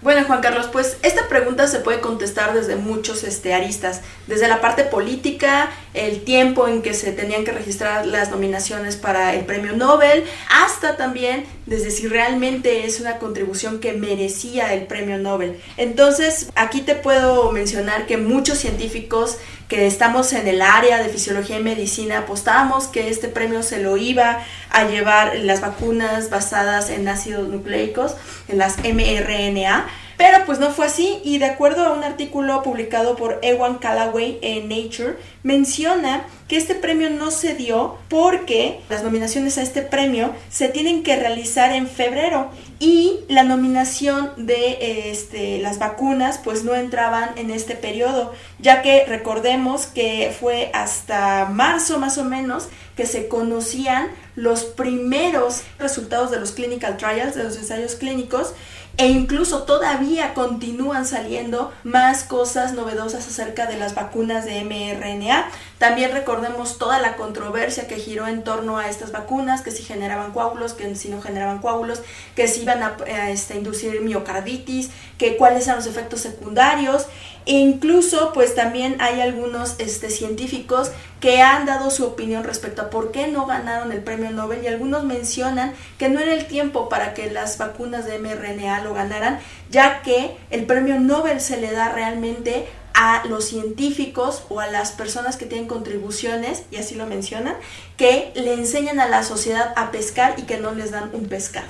Bueno, 0.00 0.24
Juan 0.24 0.40
Carlos, 0.40 0.68
pues 0.70 0.96
esta 1.02 1.26
pregunta 1.26 1.66
se 1.66 1.80
puede 1.80 2.00
contestar 2.00 2.54
desde 2.54 2.76
muchos 2.76 3.24
este, 3.24 3.52
aristas, 3.52 4.02
desde 4.28 4.46
la 4.46 4.60
parte 4.60 4.84
política, 4.84 5.70
el 5.92 6.22
tiempo 6.22 6.68
en 6.68 6.82
que 6.82 6.94
se 6.94 7.10
tenían 7.10 7.44
que 7.44 7.50
registrar 7.50 8.06
las 8.06 8.30
nominaciones 8.30 8.94
para 8.94 9.34
el 9.34 9.44
premio 9.44 9.72
Nobel, 9.72 10.22
hasta 10.50 10.96
también 10.96 11.46
desde 11.66 11.90
si 11.90 12.06
realmente 12.06 12.86
es 12.86 13.00
una 13.00 13.18
contribución 13.18 13.80
que 13.80 13.92
merecía 13.92 14.72
el 14.72 14.86
premio 14.86 15.18
Nobel. 15.18 15.60
Entonces, 15.76 16.48
aquí 16.54 16.82
te 16.82 16.94
puedo 16.94 17.50
mencionar 17.50 18.06
que 18.06 18.18
muchos 18.18 18.58
científicos 18.58 19.38
que 19.68 19.86
estamos 19.86 20.32
en 20.32 20.48
el 20.48 20.62
área 20.62 21.02
de 21.02 21.10
fisiología 21.10 21.58
y 21.58 21.62
medicina 21.62 22.18
apostábamos 22.18 22.88
que 22.88 23.10
este 23.10 23.28
premio 23.28 23.62
se 23.62 23.82
lo 23.82 23.96
iba 23.98 24.42
a 24.70 24.84
llevar 24.84 25.36
las 25.36 25.60
vacunas 25.60 26.30
basadas 26.30 26.88
en 26.90 27.06
ácidos 27.06 27.48
nucleicos, 27.48 28.16
en 28.48 28.58
las 28.58 28.78
mRNA, 28.78 29.86
pero 30.16 30.44
pues 30.46 30.58
no 30.58 30.70
fue 30.70 30.86
así. 30.86 31.20
Y 31.22 31.38
de 31.38 31.44
acuerdo 31.44 31.86
a 31.86 31.92
un 31.92 32.02
artículo 32.02 32.62
publicado 32.62 33.14
por 33.14 33.38
Ewan 33.42 33.78
Callaway 33.78 34.38
en 34.42 34.68
Nature, 34.68 35.16
menciona 35.42 36.24
que 36.48 36.56
este 36.56 36.74
premio 36.74 37.10
no 37.10 37.30
se 37.30 37.54
dio 37.54 37.98
porque 38.08 38.80
las 38.88 39.04
nominaciones 39.04 39.58
a 39.58 39.62
este 39.62 39.82
premio 39.82 40.34
se 40.50 40.68
tienen 40.68 41.02
que 41.02 41.16
realizar 41.16 41.72
en 41.72 41.86
febrero 41.86 42.50
y 42.80 43.20
la 43.28 43.42
nominación 43.42 44.30
de 44.36 45.10
este, 45.10 45.58
las 45.58 45.78
vacunas 45.78 46.38
pues 46.38 46.62
no 46.62 46.74
entraban 46.74 47.30
en 47.36 47.50
este 47.50 47.74
periodo, 47.74 48.32
ya 48.60 48.82
que 48.82 49.04
recordemos 49.06 49.86
que 49.86 50.34
fue 50.38 50.70
hasta 50.72 51.46
marzo 51.46 51.98
más 51.98 52.18
o 52.18 52.24
menos 52.24 52.68
que 52.96 53.06
se 53.06 53.28
conocían 53.28 54.08
los 54.36 54.64
primeros 54.64 55.62
resultados 55.78 56.30
de 56.30 56.38
los 56.38 56.52
clinical 56.52 56.96
trials, 56.96 57.34
de 57.34 57.44
los 57.44 57.56
ensayos 57.56 57.96
clínicos, 57.96 58.54
e 58.98 59.06
incluso 59.06 59.62
todavía 59.62 60.34
continúan 60.34 61.06
saliendo 61.06 61.72
más 61.84 62.24
cosas 62.24 62.72
novedosas 62.72 63.28
acerca 63.28 63.66
de 63.66 63.78
las 63.78 63.94
vacunas 63.94 64.44
de 64.44 64.64
mRNA. 64.64 65.48
También 65.78 66.10
recordemos 66.10 66.78
toda 66.78 66.98
la 66.98 67.14
controversia 67.14 67.86
que 67.86 67.94
giró 67.94 68.26
en 68.26 68.42
torno 68.42 68.76
a 68.76 68.88
estas 68.90 69.12
vacunas, 69.12 69.62
que 69.62 69.70
si 69.70 69.84
generaban 69.84 70.32
coágulos, 70.32 70.72
que 70.72 70.96
si 70.96 71.10
no 71.10 71.22
generaban 71.22 71.60
coágulos, 71.60 72.02
que 72.34 72.48
si 72.48 72.62
iban 72.62 72.82
a, 72.82 72.96
este, 73.30 73.54
inducir 73.54 74.00
miocarditis, 74.00 74.90
que 75.16 75.36
cuáles 75.36 75.66
eran 75.66 75.76
los 75.76 75.86
efectos 75.86 76.20
secundarios. 76.20 77.06
E 77.48 77.52
incluso, 77.52 78.32
pues 78.34 78.54
también 78.54 78.96
hay 79.00 79.22
algunos 79.22 79.76
este, 79.78 80.10
científicos 80.10 80.90
que 81.18 81.40
han 81.40 81.64
dado 81.64 81.90
su 81.90 82.04
opinión 82.04 82.44
respecto 82.44 82.82
a 82.82 82.90
por 82.90 83.10
qué 83.10 83.26
no 83.26 83.46
ganaron 83.46 83.90
el 83.90 84.02
premio 84.02 84.30
Nobel 84.30 84.62
y 84.62 84.66
algunos 84.66 85.04
mencionan 85.04 85.72
que 85.98 86.10
no 86.10 86.20
era 86.20 86.34
el 86.34 86.44
tiempo 86.44 86.90
para 86.90 87.14
que 87.14 87.30
las 87.30 87.56
vacunas 87.56 88.04
de 88.04 88.18
mRNA 88.18 88.84
lo 88.84 88.92
ganaran, 88.92 89.40
ya 89.70 90.02
que 90.02 90.36
el 90.50 90.66
premio 90.66 91.00
Nobel 91.00 91.40
se 91.40 91.56
le 91.56 91.72
da 91.72 91.88
realmente 91.88 92.66
a 92.92 93.22
los 93.26 93.46
científicos 93.46 94.42
o 94.50 94.60
a 94.60 94.66
las 94.66 94.92
personas 94.92 95.38
que 95.38 95.46
tienen 95.46 95.68
contribuciones, 95.68 96.64
y 96.70 96.76
así 96.76 96.96
lo 96.96 97.06
mencionan, 97.06 97.54
que 97.96 98.30
le 98.34 98.52
enseñan 98.52 99.00
a 99.00 99.08
la 99.08 99.22
sociedad 99.22 99.72
a 99.74 99.90
pescar 99.90 100.34
y 100.36 100.42
que 100.42 100.58
no 100.58 100.72
les 100.72 100.90
dan 100.90 101.08
un 101.14 101.28
pescado. 101.28 101.68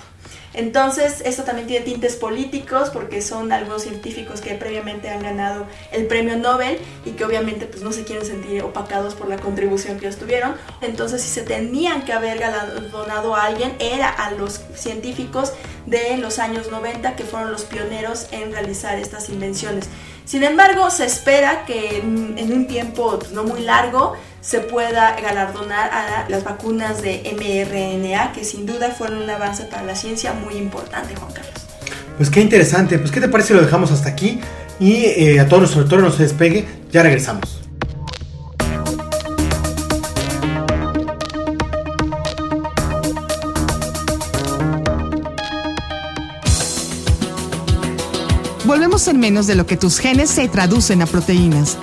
Entonces, 0.58 1.22
esto 1.24 1.44
también 1.44 1.68
tiene 1.68 1.84
tintes 1.84 2.16
políticos 2.16 2.90
porque 2.90 3.22
son 3.22 3.52
algunos 3.52 3.82
científicos 3.82 4.40
que 4.40 4.54
previamente 4.54 5.08
han 5.08 5.22
ganado 5.22 5.66
el 5.92 6.08
premio 6.08 6.36
Nobel 6.36 6.80
y 7.04 7.12
que 7.12 7.24
obviamente 7.24 7.66
pues 7.66 7.84
no 7.84 7.92
se 7.92 8.02
quieren 8.02 8.26
sentir 8.26 8.64
opacados 8.64 9.14
por 9.14 9.28
la 9.28 9.36
contribución 9.36 10.00
que 10.00 10.06
ellos 10.06 10.18
tuvieron. 10.18 10.56
Entonces, 10.80 11.22
si 11.22 11.28
se 11.28 11.42
tenían 11.42 12.02
que 12.02 12.12
haber 12.12 12.40
galardonado 12.40 13.36
a 13.36 13.44
alguien, 13.44 13.72
era 13.78 14.08
a 14.08 14.32
los 14.32 14.60
científicos 14.74 15.52
de 15.86 16.16
los 16.16 16.40
años 16.40 16.72
90 16.72 17.14
que 17.14 17.22
fueron 17.22 17.52
los 17.52 17.62
pioneros 17.62 18.26
en 18.32 18.50
realizar 18.50 18.98
estas 18.98 19.28
invenciones. 19.28 19.88
Sin 20.24 20.42
embargo, 20.42 20.90
se 20.90 21.06
espera 21.06 21.66
que 21.66 21.98
en 21.98 22.52
un 22.52 22.66
tiempo 22.66 23.16
pues, 23.20 23.30
no 23.30 23.44
muy 23.44 23.60
largo 23.60 24.14
se 24.40 24.60
pueda 24.60 25.20
galardonar 25.20 25.90
a 25.92 26.28
las 26.28 26.44
vacunas 26.44 27.02
de 27.02 27.22
mRNA, 27.36 28.32
que 28.32 28.44
sin 28.44 28.66
duda 28.66 28.90
fueron 28.90 29.22
un 29.22 29.30
avance 29.30 29.64
para 29.64 29.82
la 29.82 29.94
ciencia 29.94 30.32
muy 30.32 30.54
importante, 30.54 31.14
Juan 31.16 31.32
Carlos. 31.32 31.54
Pues 32.16 32.30
qué 32.30 32.40
interesante, 32.40 32.98
pues 32.98 33.10
qué 33.10 33.20
te 33.20 33.28
parece 33.28 33.48
si 33.48 33.54
lo 33.54 33.62
dejamos 33.62 33.90
hasta 33.92 34.08
aquí 34.08 34.40
y 34.80 35.04
eh, 35.04 35.40
a 35.40 35.46
todos 35.46 35.60
nuestro 35.62 35.80
auditorio 35.80 36.06
no 36.06 36.12
se 36.12 36.22
despegue, 36.24 36.66
ya 36.90 37.02
regresamos. 37.02 37.60
Volvemos 48.64 49.08
en 49.08 49.18
menos 49.18 49.46
de 49.46 49.54
lo 49.54 49.66
que 49.66 49.78
tus 49.78 49.98
genes 49.98 50.28
se 50.28 50.46
traducen 50.46 51.00
a 51.00 51.06
proteínas. 51.06 51.78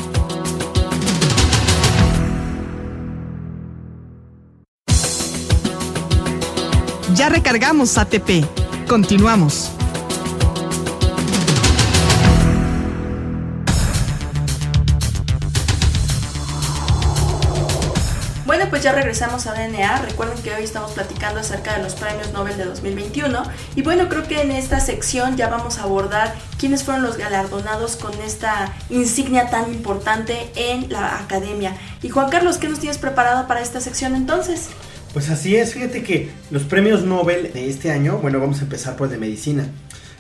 Ya 7.16 7.30
recargamos 7.30 7.98
ATP. 7.98 8.44
Continuamos. 8.90 9.72
Bueno, 18.46 18.66
pues 18.70 18.84
ya 18.84 18.92
regresamos 18.92 19.48
a 19.48 19.54
DNA. 19.54 20.02
Recuerden 20.02 20.44
que 20.44 20.54
hoy 20.54 20.66
estamos 20.66 20.92
platicando 20.92 21.40
acerca 21.40 21.78
de 21.78 21.84
los 21.84 21.96
premios 21.96 22.34
Nobel 22.34 22.58
de 22.58 22.66
2021. 22.66 23.44
Y 23.78 23.82
bueno, 23.82 24.10
creo 24.10 24.28
que 24.28 24.42
en 24.42 24.52
esta 24.52 24.82
sección 24.82 25.38
ya 25.38 25.48
vamos 25.48 25.78
a 25.78 25.84
abordar 25.84 26.36
quiénes 26.60 26.84
fueron 26.84 27.02
los 27.02 27.16
galardonados 27.16 27.96
con 27.96 28.14
esta 28.22 28.74
insignia 28.90 29.50
tan 29.50 29.74
importante 29.74 30.52
en 30.56 30.92
la 30.92 31.18
academia. 31.20 31.78
Y 32.02 32.10
Juan 32.10 32.30
Carlos, 32.30 32.58
¿qué 32.58 32.68
nos 32.68 32.80
tienes 32.80 32.98
preparado 32.98 33.48
para 33.48 33.62
esta 33.62 33.80
sección 33.80 34.16
entonces? 34.18 34.70
Pues 35.16 35.30
así 35.30 35.56
es, 35.56 35.74
fíjate 35.74 36.04
que 36.04 36.28
los 36.52 36.64
premios 36.64 37.06
Nobel 37.06 37.54
de 37.54 37.70
este 37.70 37.90
año, 37.90 38.18
bueno, 38.18 38.42
vamos 38.42 38.60
a 38.60 38.64
empezar 38.64 38.98
por 38.98 39.08
el 39.08 39.14
de 39.14 39.18
medicina. 39.18 39.66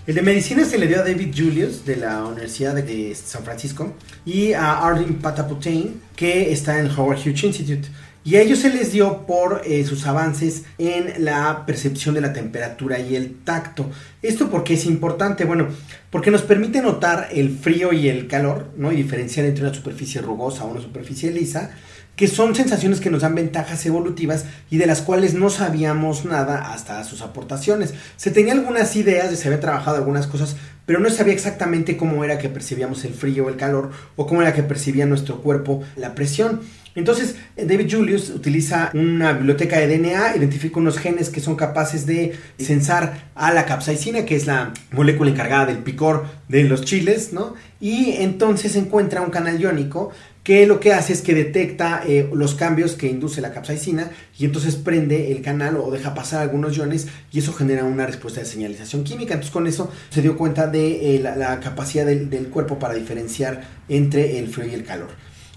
El 0.07 0.15
de 0.15 0.21
medicina 0.21 0.63
se 0.63 0.77
le 0.77 0.87
dio 0.87 1.01
a 1.01 1.03
David 1.03 1.33
Julius 1.35 1.83
de 1.83 1.97
la 1.97 2.23
Universidad 2.23 2.75
de 2.75 3.13
San 3.13 3.43
Francisco 3.43 3.93
y 4.25 4.53
a 4.53 4.87
Arlene 4.87 5.17
Pataputaine 5.21 5.95
que 6.15 6.53
está 6.53 6.79
en 6.79 6.85
el 6.85 6.97
Howard 6.97 7.17
Hughes 7.17 7.43
Institute. 7.43 7.89
Y 8.23 8.37
a 8.37 8.41
ellos 8.41 8.59
se 8.59 8.69
les 8.69 8.93
dio 8.93 9.25
por 9.25 9.63
eh, 9.65 9.83
sus 9.83 10.07
avances 10.07 10.63
en 10.77 11.25
la 11.25 11.65
percepción 11.65 12.15
de 12.15 12.21
la 12.21 12.31
temperatura 12.31 12.97
y 12.97 13.17
el 13.17 13.43
tacto. 13.43 13.91
¿Esto 14.21 14.49
porque 14.49 14.75
es 14.75 14.85
importante? 14.85 15.43
Bueno, 15.43 15.67
porque 16.09 16.31
nos 16.31 16.43
permite 16.43 16.81
notar 16.81 17.27
el 17.33 17.49
frío 17.57 17.91
y 17.91 18.07
el 18.07 18.27
calor, 18.27 18.69
¿no? 18.77 18.93
Y 18.93 18.95
diferenciar 18.95 19.45
entre 19.45 19.65
una 19.65 19.73
superficie 19.73 20.21
rugosa 20.21 20.63
o 20.63 20.71
una 20.71 20.81
superficie 20.81 21.31
lisa 21.31 21.75
que 22.15 22.27
son 22.27 22.55
sensaciones 22.55 22.99
que 22.99 23.09
nos 23.09 23.21
dan 23.21 23.35
ventajas 23.35 23.85
evolutivas 23.85 24.45
y 24.69 24.77
de 24.77 24.85
las 24.85 25.01
cuales 25.01 25.33
no 25.33 25.49
sabíamos 25.49 26.25
nada 26.25 26.73
hasta 26.73 27.03
sus 27.03 27.21
aportaciones. 27.21 27.93
Se 28.15 28.31
tenía 28.31 28.53
algunas 28.53 28.95
ideas, 28.95 29.37
se 29.37 29.47
había 29.47 29.59
trabajado 29.59 29.97
algunas 29.97 30.27
cosas, 30.27 30.55
pero 30.85 30.99
no 30.99 31.09
sabía 31.09 31.33
exactamente 31.33 31.97
cómo 31.97 32.23
era 32.23 32.37
que 32.37 32.49
percibíamos 32.49 33.03
el 33.05 33.13
frío 33.13 33.49
el 33.49 33.57
calor 33.57 33.91
o 34.15 34.27
cómo 34.27 34.41
era 34.41 34.53
que 34.53 34.63
percibía 34.63 35.05
nuestro 35.05 35.41
cuerpo 35.41 35.83
la 35.95 36.15
presión. 36.15 36.61
Entonces, 36.95 37.35
David 37.57 37.91
Julius 37.91 38.29
utiliza 38.29 38.89
una 38.93 39.33
biblioteca 39.33 39.77
de 39.77 39.97
DNA, 39.97 40.37
identifica 40.37 40.79
unos 40.79 40.97
genes 40.97 41.29
que 41.29 41.41
son 41.41 41.57
capaces 41.57 42.05
de 42.05 42.39
sensar 42.57 43.31
a 43.35 43.51
la 43.51 43.65
capsaicina, 43.65 44.23
que 44.23 44.37
es 44.37 44.47
la 44.47 44.71
molécula 44.91 45.29
encargada 45.29 45.65
del 45.65 45.79
picor 45.79 46.25
de 46.47 46.63
los 46.63 46.85
chiles, 46.85 47.33
¿no? 47.33 47.53
Y 47.81 48.13
entonces 48.19 48.77
encuentra 48.77 49.21
un 49.21 49.29
canal 49.29 49.59
iónico 49.59 50.11
que 50.45 50.67
lo 50.67 50.79
que 50.79 50.93
hace 50.93 51.11
es 51.11 51.23
que 51.23 51.33
detecta 51.33 52.03
eh, 52.05 52.29
los 52.31 52.53
cambios 52.53 52.93
que 52.93 53.07
induce 53.07 53.41
la 53.41 53.51
capsaicina 53.51 54.11
y 54.37 54.45
entonces 54.45 54.75
prende 54.75 55.31
el 55.31 55.41
canal 55.41 55.75
o 55.77 55.89
deja 55.89 56.13
pasar 56.13 56.43
algunos 56.43 56.77
iones 56.77 57.07
y 57.31 57.39
eso 57.39 57.51
genera 57.51 57.83
una 57.83 58.05
respuesta 58.05 58.41
de 58.41 58.45
señalización 58.45 59.03
química. 59.03 59.33
Entonces 59.33 59.51
con 59.51 59.65
eso 59.65 59.91
se 60.11 60.21
dio 60.21 60.37
cuenta 60.37 60.67
de 60.67 61.15
eh, 61.15 61.19
la, 61.19 61.59
capacidad 61.61 62.05
del, 62.05 62.47
cuerpo 62.49 62.77
para 62.77 62.93
diferenciar 62.93 63.63
entre 63.89 64.37
el 64.37 64.47
frío 64.47 64.67
y 64.67 64.75
el 64.75 64.83
calor. 64.83 65.09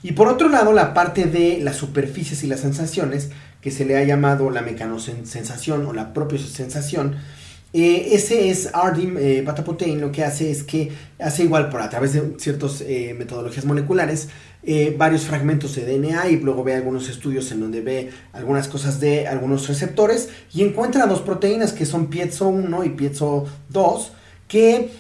Y 0.03 0.13
por 0.13 0.27
otro 0.27 0.49
lado, 0.49 0.73
la 0.73 0.95
parte 0.95 1.27
de 1.27 1.61
las 1.61 1.77
superficies 1.77 2.43
y 2.43 2.47
las 2.47 2.61
sensaciones, 2.61 3.29
que 3.61 3.71
se 3.71 3.85
le 3.85 3.99
ha 3.99 4.05
llamado 4.05 4.51
la 4.51 4.63
mecanosensación 4.63 5.85
o 5.85 5.93
la 5.93 6.15
propia 6.15 6.39
sensación, 6.39 7.17
Eh, 7.73 8.15
ese 8.15 8.49
es 8.49 8.71
Ardim 8.73 9.19
eh, 9.19 9.43
Batapotein, 9.43 10.01
lo 10.01 10.11
que 10.11 10.25
hace 10.25 10.51
es 10.51 10.63
que 10.63 10.91
hace 11.19 11.45
igual 11.45 11.69
por 11.69 11.83
a 11.83 11.91
través 11.91 12.15
de 12.15 12.35
ciertas 12.39 12.81
eh, 12.81 13.15
metodologías 13.17 13.67
moleculares 13.67 14.31
eh, 14.63 14.95
varios 14.97 15.25
fragmentos 15.25 15.75
de 15.75 15.85
DNA 15.85 16.31
y 16.31 16.41
luego 16.41 16.65
ve 16.65 16.75
algunos 16.75 17.11
estudios 17.11 17.53
en 17.53 17.61
donde 17.61 17.83
ve 17.83 18.11
algunas 18.33 18.69
cosas 18.69 19.01
de 19.01 19.29
algunos 19.29 19.69
receptores 19.69 20.31
y 20.55 20.63
encuentra 20.63 21.07
dos 21.07 21.21
proteínas 21.21 21.75
que 21.75 21.85
son 21.85 22.09
piezo 22.09 22.49
1 22.49 22.85
y 22.85 22.89
piezo 22.91 23.45
2 23.69 24.13
que 24.49 24.91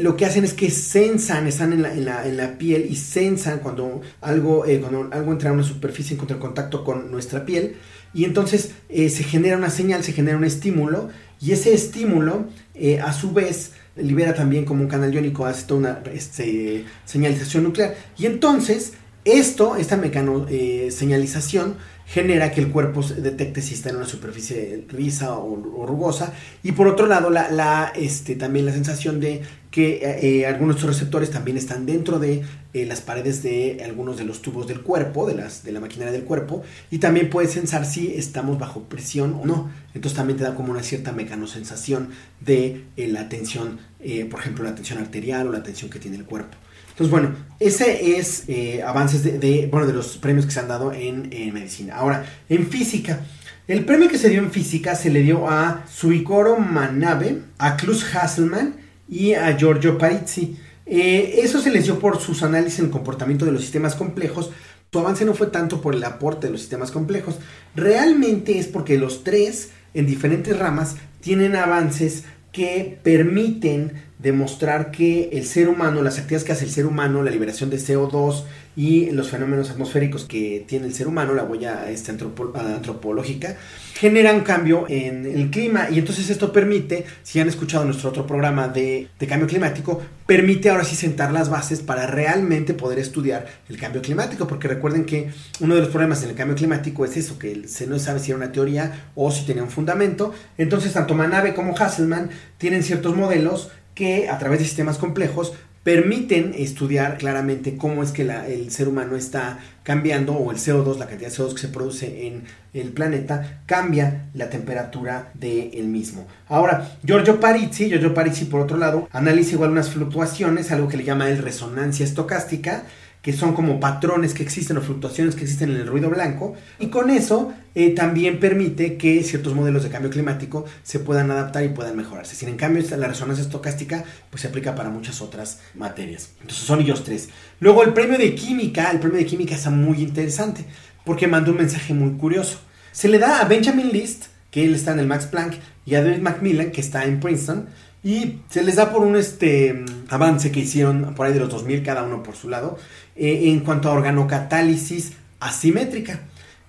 lo 0.00 0.16
que 0.16 0.24
hacen 0.24 0.44
es 0.44 0.54
que 0.54 0.70
sensan, 0.70 1.46
están 1.46 1.74
en 1.74 1.82
la, 1.82 2.26
en 2.26 2.38
la, 2.38 2.56
piel 2.56 2.86
y 2.88 2.96
sensan 2.96 3.58
cuando 3.58 4.00
algo, 4.22 4.64
cuando 4.80 5.14
algo 5.14 5.32
entra 5.32 5.50
a 5.50 5.52
una 5.52 5.62
superficie 5.62 6.14
encuentra 6.14 6.38
contacto 6.38 6.84
con 6.84 7.10
nuestra 7.10 7.44
piel 7.44 7.76
y 8.14 8.24
entonces 8.24 8.70
se 8.88 9.24
genera 9.24 9.58
una 9.58 9.68
señal, 9.68 10.02
se 10.02 10.14
genera 10.14 10.38
un 10.38 10.44
estímulo 10.44 11.10
y 11.40 11.52
ese 11.52 11.74
estímulo 11.74 12.46
eh, 12.74 13.00
a 13.00 13.12
su 13.12 13.32
vez 13.32 13.72
libera 13.96 14.34
también 14.34 14.64
como 14.64 14.82
un 14.82 14.88
canal 14.88 15.12
iónico, 15.12 15.46
hace 15.46 15.66
toda 15.66 15.80
una 15.80 16.02
este, 16.12 16.84
señalización 17.04 17.64
nuclear. 17.64 17.96
Y 18.16 18.26
entonces 18.26 18.94
esto, 19.24 19.76
esta 19.76 19.96
mecano 19.96 20.46
eh, 20.48 20.90
señalización 20.90 21.76
genera 22.06 22.50
que 22.50 22.62
el 22.62 22.70
cuerpo 22.70 23.02
detecte 23.02 23.60
si 23.60 23.74
está 23.74 23.90
en 23.90 23.96
una 23.96 24.06
superficie 24.06 24.86
lisa 24.96 25.34
o, 25.34 25.82
o 25.82 25.86
rugosa. 25.86 26.32
Y 26.62 26.72
por 26.72 26.88
otro 26.88 27.06
lado 27.06 27.28
la, 27.28 27.50
la, 27.50 27.92
este, 27.94 28.34
también 28.34 28.64
la 28.64 28.72
sensación 28.72 29.20
de 29.20 29.42
que 29.70 30.00
eh, 30.02 30.46
algunos 30.46 30.76
de 30.76 30.80
estos 30.80 30.96
receptores 30.96 31.30
también 31.30 31.56
están 31.56 31.84
dentro 31.86 32.18
de 32.18 32.42
eh, 32.74 32.86
las 32.86 33.00
paredes 33.00 33.42
de 33.42 33.82
algunos 33.84 34.18
de 34.18 34.24
los 34.24 34.42
tubos 34.42 34.66
del 34.66 34.82
cuerpo, 34.82 35.26
de, 35.26 35.34
las, 35.34 35.64
de 35.64 35.72
la 35.72 35.80
maquinaria 35.80 36.12
del 36.12 36.24
cuerpo 36.24 36.62
y 36.90 36.98
también 36.98 37.30
puede 37.30 37.48
sensar 37.48 37.86
si 37.86 38.14
estamos 38.14 38.58
bajo 38.58 38.84
presión 38.84 39.38
o 39.40 39.46
no. 39.46 39.70
Entonces 39.94 40.16
también 40.16 40.38
te 40.38 40.44
da 40.44 40.54
como 40.54 40.72
una 40.72 40.82
cierta 40.82 41.12
mecanosensación 41.12 42.10
de 42.40 42.84
eh, 42.96 43.08
la 43.08 43.28
tensión, 43.28 43.78
eh, 44.00 44.26
por 44.26 44.40
ejemplo 44.40 44.64
la 44.64 44.74
tensión 44.74 44.98
arterial 44.98 45.48
o 45.48 45.52
la 45.52 45.62
tensión 45.62 45.90
que 45.90 45.98
tiene 45.98 46.16
el 46.16 46.24
cuerpo. 46.24 46.56
Entonces, 46.90 47.10
bueno, 47.12 47.36
ese 47.60 48.18
es 48.18 48.44
eh, 48.48 48.82
avances 48.82 49.22
de, 49.22 49.38
de, 49.38 49.68
bueno, 49.70 49.86
de 49.86 49.92
los 49.92 50.16
premios 50.16 50.46
que 50.46 50.50
se 50.50 50.58
han 50.58 50.66
dado 50.66 50.92
en, 50.92 51.32
en, 51.32 51.54
medicina. 51.54 51.94
Ahora, 51.94 52.26
en 52.48 52.66
física. 52.66 53.20
El 53.68 53.84
premio 53.84 54.08
que 54.08 54.18
se 54.18 54.28
dio 54.28 54.40
en 54.40 54.50
física 54.50 54.96
se 54.96 55.08
le 55.08 55.22
dio 55.22 55.48
a 55.48 55.84
Suikoro 55.88 56.58
Manabe, 56.58 57.42
a 57.58 57.76
Klus 57.76 58.04
Hasselman 58.14 58.74
y 59.08 59.34
a 59.34 59.56
Giorgio 59.56 59.98
Parizzi. 59.98 60.56
Eh, 60.86 61.40
eso 61.42 61.60
se 61.60 61.70
les 61.70 61.84
dio 61.84 61.98
por 61.98 62.20
sus 62.20 62.42
análisis 62.42 62.78
en 62.78 62.86
el 62.86 62.90
comportamiento 62.90 63.44
de 63.44 63.52
los 63.52 63.62
sistemas 63.62 63.94
complejos. 63.94 64.50
Su 64.90 64.98
avance 64.98 65.24
no 65.24 65.34
fue 65.34 65.48
tanto 65.48 65.80
por 65.80 65.94
el 65.94 66.04
aporte 66.04 66.46
de 66.46 66.52
los 66.52 66.60
sistemas 66.60 66.90
complejos, 66.90 67.36
realmente 67.76 68.58
es 68.58 68.66
porque 68.68 68.96
los 68.96 69.22
tres 69.22 69.70
en 69.92 70.06
diferentes 70.06 70.58
ramas 70.58 70.96
tienen 71.20 71.56
avances 71.56 72.24
que 72.52 72.98
permiten 73.02 74.07
demostrar 74.18 74.90
que 74.90 75.30
el 75.32 75.46
ser 75.46 75.68
humano, 75.68 76.02
las 76.02 76.18
actividades 76.18 76.44
que 76.44 76.52
hace 76.52 76.64
el 76.64 76.70
ser 76.70 76.86
humano, 76.86 77.22
la 77.22 77.30
liberación 77.30 77.70
de 77.70 77.78
CO2 77.78 78.42
y 78.74 79.10
los 79.10 79.30
fenómenos 79.30 79.70
atmosféricos 79.70 80.24
que 80.24 80.64
tiene 80.66 80.86
el 80.86 80.94
ser 80.94 81.08
humano, 81.08 81.34
la 81.34 81.44
huella 81.44 81.88
este, 81.90 82.10
antropo 82.10 82.52
antropológica, 82.56 83.56
generan 83.94 84.42
cambio 84.42 84.86
en 84.88 85.24
el 85.26 85.50
clima. 85.50 85.88
Y 85.90 85.98
entonces 85.98 86.30
esto 86.30 86.52
permite, 86.52 87.04
si 87.22 87.40
han 87.40 87.48
escuchado 87.48 87.84
nuestro 87.84 88.10
otro 88.10 88.26
programa 88.26 88.68
de, 88.68 89.08
de, 89.18 89.26
cambio 89.26 89.48
climático, 89.48 90.00
permite 90.26 90.70
ahora 90.70 90.84
sí 90.84 90.94
sentar 90.96 91.32
las 91.32 91.48
bases 91.48 91.80
para 91.80 92.06
realmente 92.06 92.74
poder 92.74 92.98
estudiar 92.98 93.46
el 93.68 93.78
cambio 93.78 94.02
climático, 94.02 94.46
porque 94.46 94.68
recuerden 94.68 95.04
que 95.04 95.30
uno 95.60 95.74
de 95.74 95.80
los 95.80 95.90
problemas 95.90 96.22
en 96.22 96.30
el 96.30 96.36
cambio 96.36 96.56
climático 96.56 97.04
es 97.04 97.16
eso, 97.16 97.38
que 97.38 97.66
se 97.66 97.86
no 97.86 97.98
sabe 97.98 98.20
si 98.20 98.30
era 98.30 98.36
una 98.36 98.52
teoría 98.52 99.10
o 99.14 99.30
si 99.30 99.44
tenía 99.44 99.62
un 99.62 99.70
fundamento, 99.70 100.32
entonces 100.56 100.92
tanto 100.92 101.14
Manabe 101.14 101.54
como 101.54 101.76
Hasselman 101.76 102.30
tienen 102.58 102.82
ciertos 102.82 103.16
modelos 103.16 103.70
que 103.98 104.28
a 104.28 104.38
través 104.38 104.60
de 104.60 104.64
sistemas 104.64 104.96
complejos 104.96 105.54
permiten 105.82 106.54
estudiar 106.56 107.18
claramente 107.18 107.76
cómo 107.76 108.04
es 108.04 108.12
que 108.12 108.22
el 108.22 108.70
ser 108.70 108.86
humano 108.86 109.16
está 109.16 109.58
cambiando 109.82 110.34
o 110.34 110.52
el 110.52 110.58
CO2, 110.58 110.98
la 110.98 111.06
cantidad 111.06 111.30
de 111.30 111.36
CO2 111.36 111.54
que 111.54 111.60
se 111.60 111.68
produce 111.68 112.28
en 112.28 112.44
el 112.74 112.92
planeta, 112.92 113.62
cambia 113.66 114.28
la 114.34 114.50
temperatura 114.50 115.32
del 115.34 115.72
de 115.72 115.82
mismo. 115.82 116.28
Ahora, 116.46 116.96
Giorgio 117.04 117.40
Parizzi, 117.40 117.88
Giorgio 117.88 118.14
Parizzi 118.14 118.44
por 118.44 118.60
otro 118.60 118.76
lado, 118.76 119.08
analiza 119.10 119.54
igual 119.54 119.72
unas 119.72 119.90
fluctuaciones, 119.90 120.70
algo 120.70 120.86
que 120.86 120.96
le 120.96 121.04
llama 121.04 121.28
el 121.28 121.38
resonancia 121.38 122.04
estocástica, 122.04 122.84
que 123.22 123.32
son 123.32 123.52
como 123.52 123.80
patrones 123.80 124.34
que 124.34 124.42
existen 124.42 124.76
o 124.76 124.80
fluctuaciones 124.80 125.34
que 125.34 125.42
existen 125.42 125.70
en 125.70 125.76
el 125.76 125.86
ruido 125.86 126.08
blanco 126.08 126.54
y 126.78 126.86
con 126.86 127.10
eso 127.10 127.52
eh, 127.74 127.90
también 127.90 128.40
permite 128.40 128.96
que 128.96 129.22
ciertos 129.22 129.54
modelos 129.54 129.82
de 129.82 129.90
cambio 129.90 130.10
climático 130.10 130.64
se 130.82 131.00
puedan 131.00 131.30
adaptar 131.30 131.64
y 131.64 131.68
puedan 131.68 131.96
mejorarse. 131.96 132.36
Sin 132.36 132.48
en 132.48 132.56
cambio 132.56 132.84
la 132.96 133.08
resonancia 133.08 133.42
estocástica 133.42 134.04
pues 134.30 134.42
se 134.42 134.48
aplica 134.48 134.74
para 134.74 134.90
muchas 134.90 135.20
otras 135.20 135.60
materias. 135.74 136.30
Entonces 136.40 136.64
son 136.64 136.80
ellos 136.80 137.04
tres. 137.04 137.28
Luego 137.60 137.82
el 137.82 137.92
premio 137.92 138.18
de 138.18 138.34
química, 138.34 138.90
el 138.90 139.00
premio 139.00 139.18
de 139.18 139.26
química 139.26 139.54
está 139.54 139.70
muy 139.70 140.00
interesante 140.02 140.64
porque 141.04 141.26
manda 141.26 141.50
un 141.50 141.56
mensaje 141.56 141.94
muy 141.94 142.18
curioso. 142.18 142.60
Se 142.92 143.08
le 143.08 143.18
da 143.18 143.40
a 143.40 143.44
Benjamin 143.44 143.90
List, 143.90 144.26
que 144.50 144.64
él 144.64 144.74
está 144.74 144.92
en 144.92 145.00
el 145.00 145.06
Max 145.06 145.26
Planck, 145.26 145.54
y 145.86 145.94
a 145.94 146.02
David 146.02 146.20
Macmillan, 146.20 146.70
que 146.70 146.82
está 146.82 147.04
en 147.04 147.18
Princeton, 147.18 147.68
y 148.02 148.40
se 148.48 148.62
les 148.62 148.76
da 148.76 148.90
por 148.90 149.02
un 149.02 149.16
este, 149.16 149.84
avance 150.08 150.52
que 150.52 150.60
hicieron 150.60 151.14
por 151.14 151.26
ahí 151.26 151.32
de 151.32 151.40
los 151.40 151.50
2000 151.50 151.82
cada 151.82 152.02
uno 152.04 152.22
por 152.22 152.36
su 152.36 152.48
lado 152.48 152.78
eh, 153.16 153.50
en 153.50 153.60
cuanto 153.60 153.88
a 153.88 153.92
organocatálisis 153.92 155.12
asimétrica. 155.40 156.20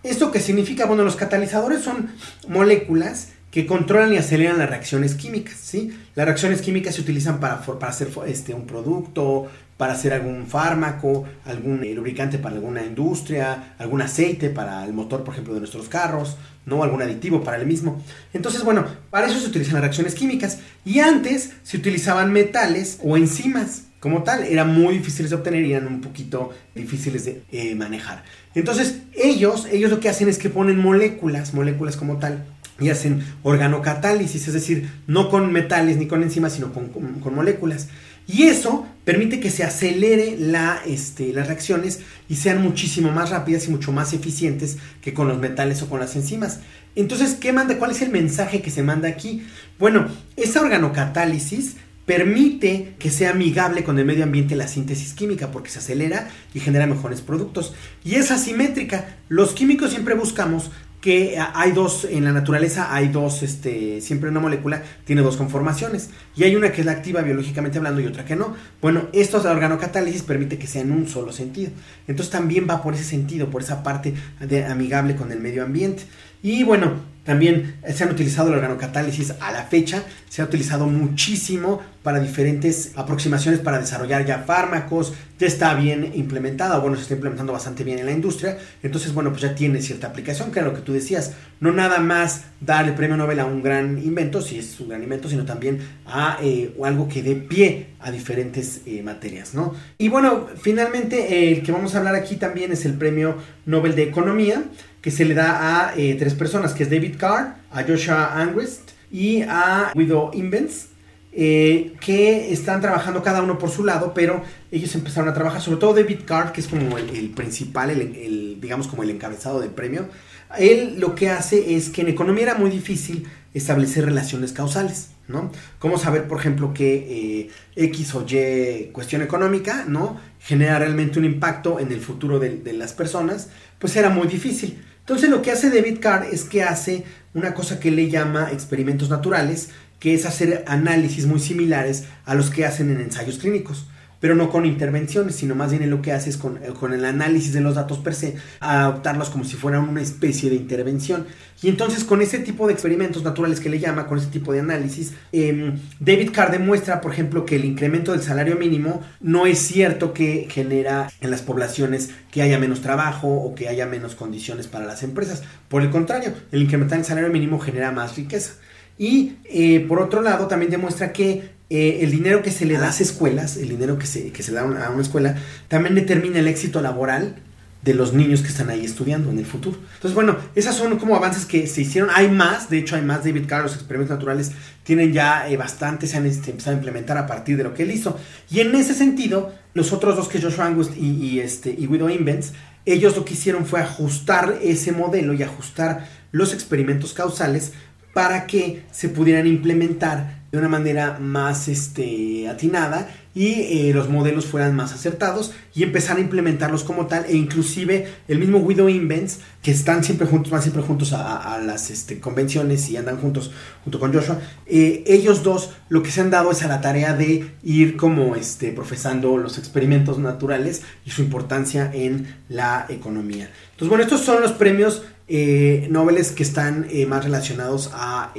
¿Esto 0.03 0.31
qué 0.31 0.39
significa? 0.39 0.85
Bueno, 0.85 1.03
los 1.03 1.15
catalizadores 1.15 1.83
son 1.83 2.11
moléculas 2.47 3.29
que 3.51 3.65
controlan 3.65 4.13
y 4.13 4.17
aceleran 4.17 4.59
las 4.59 4.69
reacciones 4.69 5.15
químicas, 5.15 5.57
¿sí? 5.61 5.91
Las 6.15 6.25
reacciones 6.25 6.61
químicas 6.61 6.95
se 6.95 7.01
utilizan 7.01 7.39
para, 7.39 7.61
para 7.61 7.91
hacer 7.91 8.09
este, 8.27 8.53
un 8.53 8.65
producto, 8.67 9.47
para 9.79 9.93
hacer 9.93 10.13
algún 10.13 10.45
fármaco, 10.45 11.23
algún 11.45 11.81
lubricante 11.95 12.37
para 12.37 12.55
alguna 12.55 12.83
industria, 12.83 13.75
algún 13.77 14.01
aceite 14.01 14.49
para 14.49 14.83
el 14.85 14.93
motor, 14.93 15.23
por 15.23 15.33
ejemplo, 15.33 15.53
de 15.53 15.61
nuestros 15.61 15.87
carros, 15.87 16.35
¿no? 16.65 16.83
Algún 16.83 17.01
aditivo 17.01 17.43
para 17.43 17.57
el 17.57 17.65
mismo. 17.65 18.03
Entonces, 18.33 18.63
bueno, 18.63 18.85
para 19.09 19.27
eso 19.27 19.39
se 19.39 19.47
utilizan 19.47 19.75
las 19.75 19.83
reacciones 19.83 20.15
químicas. 20.15 20.59
Y 20.83 20.99
antes 20.99 21.51
se 21.63 21.77
utilizaban 21.77 22.33
metales 22.33 22.99
o 23.03 23.15
enzimas 23.15 23.83
como 24.01 24.23
tal. 24.23 24.43
Eran 24.43 24.73
muy 24.73 24.97
difíciles 24.97 25.29
de 25.29 25.37
obtener 25.37 25.63
y 25.63 25.71
eran 25.71 25.87
un 25.87 26.01
poquito 26.01 26.49
difíciles 26.75 27.23
de 27.23 27.43
eh, 27.51 27.73
manejar. 27.73 28.23
Entonces, 28.55 28.99
ellos, 29.13 29.65
ellos 29.71 29.91
lo 29.91 30.01
que 30.01 30.09
hacen 30.09 30.27
es 30.27 30.37
que 30.37 30.49
ponen 30.49 30.77
moléculas, 30.77 31.53
moléculas 31.53 31.95
como 31.95 32.17
tal, 32.17 32.43
y 32.79 32.89
hacen 32.89 33.23
organocatálisis, 33.43 34.47
es 34.47 34.53
decir, 34.53 34.89
no 35.07 35.29
con 35.29 35.51
metales 35.51 35.97
ni 35.97 36.07
con 36.07 36.23
enzimas, 36.23 36.53
sino 36.53 36.73
con, 36.73 36.89
con, 36.89 37.35
moléculas. 37.35 37.87
Y 38.27 38.43
eso 38.43 38.87
permite 39.05 39.39
que 39.39 39.49
se 39.49 39.63
acelere 39.63 40.35
la, 40.37 40.79
este, 40.85 41.33
las 41.33 41.47
reacciones 41.47 42.01
y 42.27 42.35
sean 42.35 42.61
muchísimo 42.61 43.11
más 43.11 43.31
rápidas 43.31 43.67
y 43.67 43.71
mucho 43.71 43.91
más 43.91 44.13
eficientes 44.13 44.77
que 45.01 45.13
con 45.13 45.27
los 45.27 45.39
metales 45.39 45.81
o 45.81 45.89
con 45.89 45.99
las 45.99 46.15
enzimas. 46.15 46.59
Entonces, 46.95 47.33
¿qué 47.33 47.53
manda? 47.53 47.77
¿Cuál 47.77 47.91
es 47.91 48.01
el 48.01 48.11
mensaje 48.11 48.61
que 48.61 48.71
se 48.71 48.83
manda 48.83 49.09
aquí? 49.09 49.43
Bueno, 49.79 50.07
esa 50.35 50.61
organocatálisis 50.61 51.75
permite 52.09 52.95
que 52.97 53.11
sea 53.11 53.29
amigable 53.29 53.83
con 53.83 53.99
el 53.99 54.05
medio 54.05 54.23
ambiente 54.23 54.55
la 54.55 54.67
síntesis 54.67 55.13
química 55.13 55.51
porque 55.51 55.69
se 55.69 55.77
acelera 55.77 56.27
y 56.55 56.59
genera 56.59 56.87
mejores 56.87 57.21
productos. 57.21 57.75
Y 58.03 58.15
es 58.15 58.31
asimétrica. 58.31 59.17
Los 59.27 59.51
químicos 59.51 59.91
siempre 59.91 60.15
buscamos 60.15 60.71
que 61.01 61.39
hay 61.53 61.71
dos, 61.71 62.05
en 62.05 62.25
la 62.25 62.33
naturaleza 62.33 62.93
hay 62.93 63.07
dos, 63.07 63.41
este, 63.41 64.01
siempre 64.01 64.29
una 64.29 64.41
molécula 64.41 64.83
tiene 65.05 65.21
dos 65.21 65.37
conformaciones. 65.37 66.09
Y 66.35 66.43
hay 66.43 66.55
una 66.55 66.71
que 66.71 66.81
es 66.81 66.85
la 66.85 66.91
activa 66.93 67.21
biológicamente 67.21 67.77
hablando 67.77 68.01
y 68.01 68.05
otra 68.07 68.25
que 68.25 68.35
no. 68.35 68.55
Bueno, 68.81 69.07
esto 69.13 69.39
de 69.39 69.49
organocatálisis 69.49 70.23
permite 70.23 70.57
que 70.57 70.67
sea 70.67 70.81
en 70.81 70.91
un 70.91 71.07
solo 71.07 71.31
sentido. 71.31 71.71
Entonces 72.07 72.31
también 72.31 72.67
va 72.69 72.83
por 72.83 72.95
ese 72.95 73.05
sentido, 73.05 73.49
por 73.49 73.61
esa 73.61 73.81
parte 73.81 74.13
de 74.41 74.65
amigable 74.65 75.15
con 75.15 75.31
el 75.31 75.39
medio 75.39 75.63
ambiente. 75.63 76.03
Y 76.43 76.63
bueno, 76.63 76.93
también 77.29 77.75
se 77.87 78.03
han 78.03 78.09
utilizado 78.09 78.49
el 78.49 78.55
organocatálisis 78.55 79.35
a 79.39 79.51
la 79.51 79.61
fecha, 79.61 80.03
se 80.27 80.41
ha 80.41 80.45
utilizado 80.45 80.87
muchísimo 80.87 81.79
para 82.01 82.19
diferentes 82.19 82.93
aproximaciones 82.95 83.59
para 83.59 83.77
desarrollar 83.77 84.25
ya 84.25 84.39
fármacos, 84.39 85.13
ya 85.37 85.45
está 85.45 85.75
bien 85.75 86.11
implementado, 86.15 86.81
bueno, 86.81 86.95
se 86.95 87.03
está 87.03 87.13
implementando 87.13 87.53
bastante 87.53 87.83
bien 87.83 87.99
en 87.99 88.07
la 88.07 88.13
industria, 88.13 88.57
entonces 88.81 89.13
bueno, 89.13 89.29
pues 89.29 89.43
ya 89.43 89.53
tiene 89.53 89.79
cierta 89.79 90.07
aplicación, 90.07 90.51
que 90.51 90.57
era 90.57 90.69
lo 90.69 90.73
que 90.73 90.81
tú 90.81 90.91
decías, 90.91 91.33
no 91.59 91.71
nada 91.71 91.99
más 91.99 92.45
dar 92.61 92.87
el 92.87 92.95
premio 92.95 93.15
Nobel 93.15 93.41
a 93.41 93.45
un 93.45 93.61
gran 93.61 93.99
invento, 93.99 94.41
si 94.41 94.57
es 94.57 94.79
un 94.79 94.89
gran 94.89 95.03
invento, 95.03 95.29
sino 95.29 95.45
también 95.45 95.81
a 96.07 96.39
eh, 96.41 96.73
algo 96.83 97.07
que 97.07 97.21
dé 97.21 97.35
pie 97.35 97.89
a 97.99 98.09
diferentes 98.09 98.81
eh, 98.87 99.03
materias, 99.03 99.53
¿no? 99.53 99.75
Y 99.99 100.09
bueno, 100.09 100.47
finalmente 100.59 101.51
el 101.51 101.61
que 101.61 101.71
vamos 101.71 101.93
a 101.93 101.99
hablar 101.99 102.15
aquí 102.15 102.37
también 102.37 102.71
es 102.71 102.85
el 102.85 102.95
premio 102.95 103.35
Nobel 103.67 103.93
de 103.93 104.03
Economía, 104.03 104.63
que 105.01 105.11
se 105.11 105.25
le 105.25 105.33
da 105.33 105.89
a 105.89 105.97
eh, 105.97 106.15
tres 106.19 106.33
personas, 106.33 106.73
que 106.73 106.83
es 106.83 106.89
David 106.89 107.15
Carr, 107.17 107.55
a 107.71 107.83
Joshua 107.83 108.39
Angrist 108.39 108.91
y 109.11 109.41
a 109.43 109.91
Guido 109.95 110.31
Invens, 110.33 110.89
eh, 111.31 111.93
que 112.01 112.51
están 112.51 112.81
trabajando 112.81 113.21
cada 113.21 113.41
uno 113.41 113.57
por 113.57 113.69
su 113.69 113.83
lado, 113.83 114.13
pero 114.13 114.43
ellos 114.71 114.93
empezaron 114.95 115.29
a 115.29 115.33
trabajar, 115.33 115.61
sobre 115.61 115.79
todo 115.79 115.93
David 115.93 116.21
Carr, 116.25 116.51
que 116.51 116.61
es 116.61 116.67
como 116.67 116.97
el, 116.97 117.29
principal, 117.29 117.91
el, 117.91 118.59
digamos 118.59 118.87
como 118.87 119.03
el 119.03 119.11
encabezado 119.11 119.59
del 119.61 119.69
premio. 119.69 120.09
Él 120.57 120.95
lo 120.97 121.13
que 121.13 121.29
hace 121.29 121.75
es 121.75 121.89
que 121.89 122.01
en 122.01 122.07
economía 122.07 122.43
era 122.43 122.55
muy 122.55 122.71
difícil 122.71 123.27
establecer 123.53 124.05
relaciones 124.05 124.51
causales, 124.51 125.11
¿no? 125.27 125.51
Cómo 125.77 125.99
saber, 125.99 126.27
por 126.27 126.39
ejemplo, 126.39 126.73
que 126.73 127.45
eh, 127.45 127.49
X 127.75 128.15
o 128.15 128.25
Y 128.27 128.89
cuestión 128.91 129.21
económica, 129.21 129.85
¿no? 129.87 130.19
Genera 130.39 130.79
realmente 130.79 131.19
un 131.19 131.25
impacto 131.25 131.79
en 131.79 131.91
el 131.91 132.01
futuro 132.01 132.39
de 132.39 132.73
las 132.73 132.93
personas, 132.93 133.49
pues 133.77 133.95
era 133.95 134.09
muy 134.09 134.27
difícil. 134.27 134.79
Entonces 135.09 135.31
lo 135.31 135.41
que 135.41 135.49
hace 135.49 135.71
David 135.71 135.97
Carr 135.99 136.27
es 136.31 136.43
que 136.43 136.61
hace 136.61 137.03
una 137.33 137.55
cosa 137.55 137.79
que 137.79 137.89
le 137.89 138.11
llama 138.11 138.51
experimentos 138.51 139.09
naturales, 139.09 139.69
que 139.99 140.13
es 140.13 140.27
hacer 140.27 140.63
análisis 140.67 141.25
muy 141.25 141.39
similares 141.39 142.03
a 142.25 142.35
los 142.35 142.51
que 142.51 142.63
hacen 142.63 142.91
en 142.91 143.01
ensayos 143.01 143.39
clínicos 143.39 143.87
pero 144.19 144.35
no 144.35 144.49
con 144.49 144.65
intervenciones, 144.65 145.35
sino 145.35 145.55
más 145.55 145.71
bien 145.71 145.89
lo 145.89 146.01
que 146.01 146.11
hace 146.11 146.29
es 146.29 146.37
con, 146.37 146.57
eh, 146.57 146.73
con, 146.77 146.93
el 146.93 147.05
análisis 147.05 147.53
de 147.53 147.61
los 147.61 147.75
datos 147.75 147.99
per 147.99 148.13
se, 148.13 148.35
adoptarlos 148.59 149.29
como 149.29 149.43
si 149.43 149.55
fueran 149.55 149.87
una 149.87 150.01
especie 150.01 150.49
de 150.49 150.55
intervención. 150.55 151.25
Y 151.61 151.67
entonces 151.67 152.03
con 152.03 152.21
ese 152.21 152.39
tipo 152.39 152.67
de 152.67 152.73
experimentos 152.73 153.23
naturales 153.23 153.59
que 153.59 153.69
le 153.69 153.79
llama, 153.79 154.07
con 154.07 154.17
ese 154.17 154.27
tipo 154.27 154.53
de 154.53 154.61
análisis, 154.61 155.13
eh, 155.31 155.73
David 155.99 156.31
Carr 156.33 156.51
demuestra, 156.51 157.01
por 157.01 157.11
ejemplo, 157.11 157.45
que 157.45 157.57
el 157.57 157.65
incremento 157.65 158.11
del 158.13 158.21
salario 158.21 158.55
mínimo 158.55 159.01
no 159.19 159.45
es 159.45 159.59
cierto 159.59 160.13
que 160.13 160.47
genera 160.49 161.09
en 161.19 161.31
las 161.31 161.41
poblaciones 161.41 162.11
que 162.31 162.41
haya 162.41 162.59
menos 162.59 162.81
trabajo 162.81 163.27
o 163.27 163.55
que 163.55 163.67
haya 163.67 163.85
menos 163.85 164.15
condiciones 164.15 164.67
para 164.67 164.85
las 164.85 165.03
empresas. 165.03 165.43
Por 165.67 165.81
el 165.81 165.89
contrario, 165.89 166.33
el 166.51 166.61
incrementar 166.61 166.99
el 166.99 167.05
salario 167.05 167.29
mínimo 167.29 167.59
genera 167.59 167.91
más 167.91 168.15
riqueza. 168.15 168.53
Y 168.97 169.37
eh, 169.45 169.85
por 169.87 170.01
otro 170.01 170.21
lado, 170.21 170.47
también 170.47 170.71
demuestra 170.71 171.13
que 171.13 171.58
eh, 171.69 171.99
el 172.01 172.11
dinero 172.11 172.41
que 172.41 172.51
se 172.51 172.65
le 172.65 172.73
da 172.75 172.79
a 172.79 172.85
las 172.87 173.01
escuelas, 173.01 173.57
el 173.57 173.69
dinero 173.69 173.97
que 173.99 174.07
se, 174.07 174.31
que 174.31 174.43
se 174.43 174.51
da 174.51 174.61
a 174.61 174.89
una 174.89 175.01
escuela, 175.01 175.35
también 175.67 175.95
determina 175.95 176.39
el 176.39 176.47
éxito 176.47 176.81
laboral 176.81 177.35
de 177.81 177.93
los 177.93 178.13
niños 178.13 178.41
que 178.41 178.49
están 178.49 178.69
ahí 178.69 178.83
estudiando 178.83 179.29
en 179.29 179.39
el 179.39 179.45
futuro. 179.45 179.77
Entonces, 179.95 180.13
bueno, 180.13 180.37
esas 180.55 180.75
son 180.75 180.97
como 180.97 181.15
avances 181.15 181.45
que 181.45 181.65
se 181.65 181.81
hicieron. 181.81 182.09
Hay 182.13 182.29
más, 182.29 182.69
de 182.69 182.77
hecho 182.77 182.95
hay 182.95 183.01
más. 183.03 183.23
David 183.23 183.45
Carr, 183.47 183.63
los 183.63 183.75
experimentos 183.75 184.17
naturales 184.17 184.51
tienen 184.83 185.13
ya 185.13 185.47
eh, 185.49 185.55
bastante, 185.55 186.05
se 186.05 186.17
han 186.17 186.25
este, 186.25 186.51
empezado 186.51 186.75
a 186.75 186.79
implementar 186.79 187.17
a 187.17 187.25
partir 187.25 187.55
de 187.55 187.63
lo 187.63 187.73
que 187.73 187.83
él 187.83 187.91
hizo. 187.91 188.19
Y 188.49 188.59
en 188.59 188.75
ese 188.75 188.93
sentido, 188.93 189.53
los 189.73 189.93
otros 189.93 190.17
dos, 190.17 190.27
que 190.27 190.41
Joshua 190.41 190.65
Angus 190.65 190.91
y, 190.97 191.39
este, 191.39 191.69
y 191.69 191.87
Guido 191.87 192.09
Invents, 192.09 192.51
ellos 192.85 193.15
lo 193.15 193.23
que 193.23 193.33
hicieron 193.33 193.65
fue 193.65 193.79
ajustar 193.79 194.59
ese 194.61 194.91
modelo 194.91 195.33
y 195.33 195.43
ajustar 195.43 196.07
los 196.31 196.53
experimentos 196.53 197.13
causales 197.13 197.71
para 198.13 198.45
que 198.45 198.83
se 198.91 199.07
pudieran 199.07 199.47
implementar 199.47 200.38
de 200.51 200.57
una 200.57 200.69
manera 200.69 201.17
más 201.19 201.67
este, 201.67 202.47
atinada 202.47 203.07
y 203.35 203.51
eh, 203.51 203.91
los 203.93 204.09
modelos 204.09 204.47
fueran 204.47 204.75
más 204.75 204.93
acertados 204.93 205.53
y 205.75 205.83
empezar 205.83 206.17
a 206.17 206.19
implementarlos 206.19 206.83
como 206.83 207.05
tal 207.05 207.25
e 207.25 207.35
inclusive 207.35 208.07
el 208.27 208.39
mismo 208.39 208.57
Widow 208.57 208.89
Invents 208.89 209.39
que 209.61 209.71
están 209.71 210.03
siempre 210.03 210.25
juntos, 210.25 210.51
van 210.51 210.63
siempre 210.63 210.81
juntos 210.81 211.13
a, 211.13 211.59
las 211.59 211.91
este, 211.91 212.19
convenciones 212.19 212.89
y 212.89 212.97
andan 212.97 213.17
juntos 213.17 213.51
junto 213.83 213.99
con 213.99 214.11
Joshua, 214.11 214.39
eh, 214.65 215.03
ellos 215.05 215.43
dos 215.43 215.71
lo 215.89 216.01
que 216.01 216.11
se 216.11 216.21
han 216.21 216.31
dado 216.31 216.51
es 216.51 216.63
a 216.63 216.67
la 216.67 216.81
tarea 216.81 217.13
de 217.13 217.51
ir 217.63 217.95
como 217.95 218.35
este, 218.35 218.71
profesando 218.71 219.37
los 219.37 219.57
experimentos 219.57 220.17
naturales 220.17 220.81
y 221.05 221.11
su 221.11 221.21
importancia 221.21 221.91
en 221.93 222.35
la 222.49 222.87
economía. 222.89 223.51
Entonces 223.71 223.89
bueno, 223.89 224.03
estos 224.03 224.21
son 224.21 224.41
los 224.41 224.53
premios 224.53 225.03
eh, 225.29 225.87
noveles 225.89 226.31
que 226.31 226.43
están 226.43 226.87
eh, 226.89 227.05
más 227.05 227.23
relacionados 227.23 227.91
a 227.93 228.33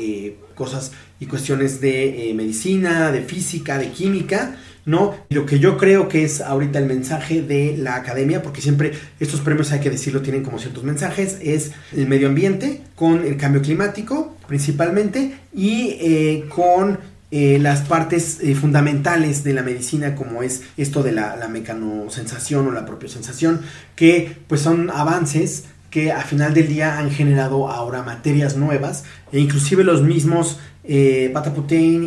cosas 0.55 0.92
y 1.18 1.26
cuestiones 1.26 1.81
de 1.81 2.31
eh, 2.31 2.35
medicina, 2.35 3.11
de 3.12 3.22
física, 3.22 3.79
de 3.79 3.90
química, 3.90 4.57
¿no? 4.85 5.14
Lo 5.29 5.46
que 5.46 5.59
yo 5.59 5.79
creo 5.79 6.09
que 6.09 6.24
es 6.24 6.40
ahorita 6.40 6.79
el 6.79 6.87
mensaje 6.87 7.42
de 7.42 7.76
la 7.79 7.96
academia, 7.96 8.42
porque 8.42 8.61
siempre 8.61 8.92
estos 9.20 9.40
premios, 9.40 9.72
hay 9.72 9.81
que 9.81 9.90
decirlo, 9.90 10.22
tienen 10.22 10.42
como 10.42 10.59
ciertos 10.59 10.85
mensajes, 10.85 11.38
es 11.42 11.72
el 11.92 12.07
medio 12.09 12.29
ambiente, 12.29 12.83
con 12.94 13.24
el 13.24 13.37
cambio 13.37 13.62
climático 13.62 14.37
principalmente, 14.48 15.35
y 15.55 15.96
eh, 16.00 16.44
con 16.48 16.98
eh, 17.31 17.59
las 17.61 17.83
partes 17.83 18.40
fundamentales 18.61 19.44
de 19.44 19.53
la 19.53 19.62
medicina 19.62 20.16
como 20.16 20.42
es 20.42 20.62
esto 20.76 21.03
de 21.03 21.12
la, 21.12 21.37
la 21.37 21.48
mecanosensación 21.48 22.66
o 22.66 22.72
la 22.72 22.85
propiosensación 22.85 23.61
que 23.94 24.37
pues 24.48 24.62
son 24.62 24.90
avances 24.90 25.64
que 25.90 26.12
a 26.12 26.22
final 26.22 26.55
del 26.55 26.68
día 26.68 26.98
han 26.98 27.11
generado 27.11 27.68
ahora 27.68 28.03
materias 28.03 28.57
nuevas 28.57 29.05
e 29.33 29.40
inclusive 29.40 29.85
los 29.85 30.03
mismos 30.03 30.59
eh, 30.85 31.33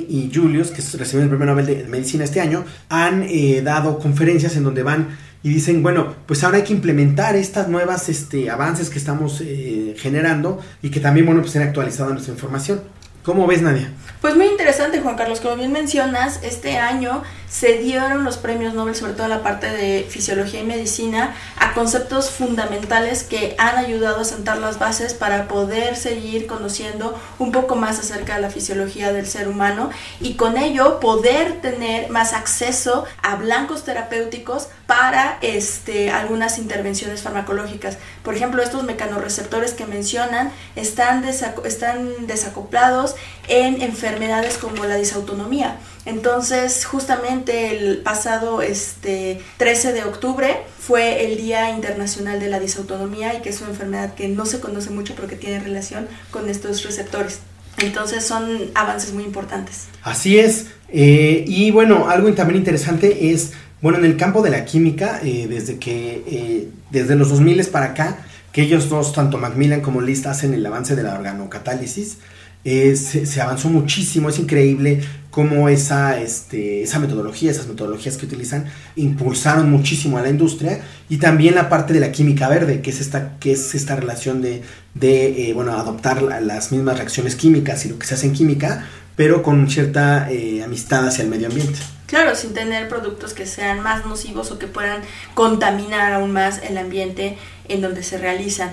y 0.09 0.31
Julius, 0.33 0.71
que 0.71 0.81
recibieron 0.97 1.23
el 1.23 1.29
premio 1.29 1.45
Nobel 1.45 1.65
de 1.65 1.83
Medicina 1.87 2.23
este 2.23 2.41
año, 2.41 2.65
han 2.89 3.23
eh, 3.23 3.61
dado 3.63 3.99
conferencias 3.99 4.55
en 4.55 4.63
donde 4.63 4.83
van 4.83 5.17
y 5.43 5.49
dicen, 5.49 5.83
bueno, 5.83 6.15
pues 6.25 6.43
ahora 6.43 6.57
hay 6.57 6.63
que 6.63 6.73
implementar 6.73 7.35
estas 7.35 7.67
nuevas 7.67 8.07
este, 8.09 8.49
avances 8.49 8.89
que 8.89 8.97
estamos 8.97 9.41
eh, 9.41 9.95
generando 9.97 10.59
y 10.81 10.89
que 10.89 10.99
también, 10.99 11.25
bueno, 11.25 11.41
pues 11.41 11.55
han 11.57 11.63
actualizado 11.63 12.11
nuestra 12.11 12.33
información. 12.33 12.81
¿Cómo 13.23 13.47
ves, 13.47 13.61
Nadia? 13.61 13.89
Pues 14.21 14.35
muy 14.35 14.47
interesante, 14.47 14.99
Juan 14.99 15.15
Carlos. 15.15 15.39
Como 15.39 15.55
bien 15.55 15.71
mencionas, 15.71 16.41
este 16.43 16.77
año 16.77 17.23
se 17.53 17.77
dieron 17.77 18.23
los 18.23 18.37
premios 18.37 18.73
Nobel, 18.73 18.95
sobre 18.95 19.13
todo 19.13 19.25
en 19.25 19.29
la 19.29 19.43
parte 19.43 19.69
de 19.69 20.07
fisiología 20.09 20.61
y 20.61 20.63
medicina, 20.63 21.35
a 21.59 21.75
conceptos 21.75 22.31
fundamentales 22.31 23.21
que 23.21 23.55
han 23.59 23.77
ayudado 23.77 24.21
a 24.21 24.25
sentar 24.25 24.57
las 24.57 24.79
bases 24.79 25.13
para 25.13 25.47
poder 25.47 25.95
seguir 25.95 26.47
conociendo 26.47 27.15
un 27.37 27.51
poco 27.51 27.75
más 27.75 27.99
acerca 27.99 28.35
de 28.35 28.41
la 28.41 28.49
fisiología 28.49 29.13
del 29.13 29.27
ser 29.27 29.47
humano 29.47 29.91
y 30.19 30.33
con 30.33 30.57
ello 30.57 30.99
poder 30.99 31.61
tener 31.61 32.09
más 32.09 32.33
acceso 32.33 33.05
a 33.21 33.35
blancos 33.35 33.83
terapéuticos 33.83 34.69
para 34.87 35.37
este, 35.41 36.09
algunas 36.09 36.57
intervenciones 36.57 37.21
farmacológicas. 37.21 37.99
Por 38.23 38.33
ejemplo, 38.33 38.63
estos 38.63 38.83
mecanorreceptores 38.83 39.73
que 39.73 39.85
mencionan 39.85 40.51
están, 40.75 41.23
están 41.23 42.25
desacoplados 42.25 43.15
en 43.47 43.79
enfermedades 43.83 44.57
como 44.57 44.85
la 44.85 44.95
disautonomía. 44.95 45.77
Entonces, 46.05 46.85
justamente 46.85 47.71
el 47.71 47.99
pasado 47.99 48.61
este, 48.61 49.39
13 49.57 49.93
de 49.93 50.03
octubre 50.03 50.57
fue 50.79 51.25
el 51.25 51.37
Día 51.37 51.69
Internacional 51.69 52.39
de 52.39 52.49
la 52.49 52.59
Disautonomía 52.59 53.35
y 53.35 53.41
que 53.41 53.49
es 53.49 53.61
una 53.61 53.69
enfermedad 53.69 54.13
que 54.13 54.27
no 54.27 54.45
se 54.45 54.59
conoce 54.59 54.89
mucho 54.89 55.13
pero 55.15 55.27
que 55.27 55.35
tiene 55.35 55.59
relación 55.59 56.07
con 56.29 56.49
estos 56.49 56.83
receptores. 56.83 57.39
Entonces 57.77 58.23
son 58.23 58.71
avances 58.75 59.13
muy 59.13 59.23
importantes. 59.23 59.85
Así 60.03 60.37
es. 60.37 60.67
Eh, 60.89 61.45
y 61.47 61.71
bueno, 61.71 62.09
algo 62.09 62.31
también 62.33 62.59
interesante 62.59 63.31
es, 63.31 63.53
bueno, 63.81 63.97
en 63.97 64.05
el 64.05 64.17
campo 64.17 64.41
de 64.41 64.51
la 64.51 64.65
química, 64.65 65.19
eh, 65.23 65.47
desde 65.49 65.79
que, 65.79 66.23
eh, 66.27 66.67
desde 66.91 67.15
los 67.15 67.29
2000 67.29 67.65
para 67.67 67.87
acá, 67.87 68.17
que 68.51 68.61
ellos 68.61 68.89
dos, 68.89 69.13
tanto 69.13 69.39
Macmillan 69.39 69.81
como 69.81 70.01
List, 70.01 70.27
hacen 70.27 70.53
el 70.53 70.63
avance 70.65 70.95
de 70.95 71.01
la 71.01 71.15
organocatálisis, 71.15 72.17
se, 72.63 73.41
avanzó 73.41 73.69
muchísimo, 73.69 74.29
es 74.29 74.39
increíble 74.39 75.01
cómo 75.29 75.67
esa, 75.67 76.19
este, 76.21 76.83
esa 76.83 76.99
metodología, 76.99 77.51
esas 77.51 77.67
metodologías 77.67 78.17
que 78.17 78.25
utilizan, 78.25 78.65
impulsaron 78.95 79.69
muchísimo 79.69 80.17
a 80.17 80.21
la 80.21 80.29
industria 80.29 80.81
y 81.09 81.17
también 81.17 81.55
la 81.55 81.69
parte 81.69 81.91
de 81.91 81.99
la 81.99 82.11
química 82.11 82.47
verde, 82.47 82.81
que 82.81 82.91
es 82.91 83.01
esta, 83.01 83.37
que 83.39 83.53
es 83.53 83.73
esta 83.75 83.95
relación 83.95 84.41
de, 84.41 84.61
de 84.93 85.49
eh, 85.49 85.53
bueno, 85.53 85.73
adoptar 85.73 86.21
las 86.21 86.71
mismas 86.71 86.97
reacciones 86.97 87.35
químicas 87.35 87.85
y 87.85 87.89
lo 87.89 87.97
que 87.97 88.05
se 88.05 88.13
hace 88.13 88.27
en 88.27 88.33
química, 88.33 88.87
pero 89.15 89.43
con 89.43 89.69
cierta 89.69 90.31
eh, 90.31 90.63
amistad 90.63 91.07
hacia 91.07 91.23
el 91.23 91.29
medio 91.29 91.47
ambiente. 91.47 91.79
Claro, 92.07 92.35
sin 92.35 92.53
tener 92.53 92.87
productos 92.89 93.33
que 93.33 93.47
sean 93.47 93.81
más 93.81 94.05
nocivos 94.05 94.51
o 94.51 94.59
que 94.59 94.67
puedan 94.67 95.01
contaminar 95.33 96.13
aún 96.13 96.31
más 96.31 96.61
el 96.61 96.77
ambiente 96.77 97.37
en 97.67 97.81
donde 97.81 98.03
se 98.03 98.19
realizan. 98.19 98.69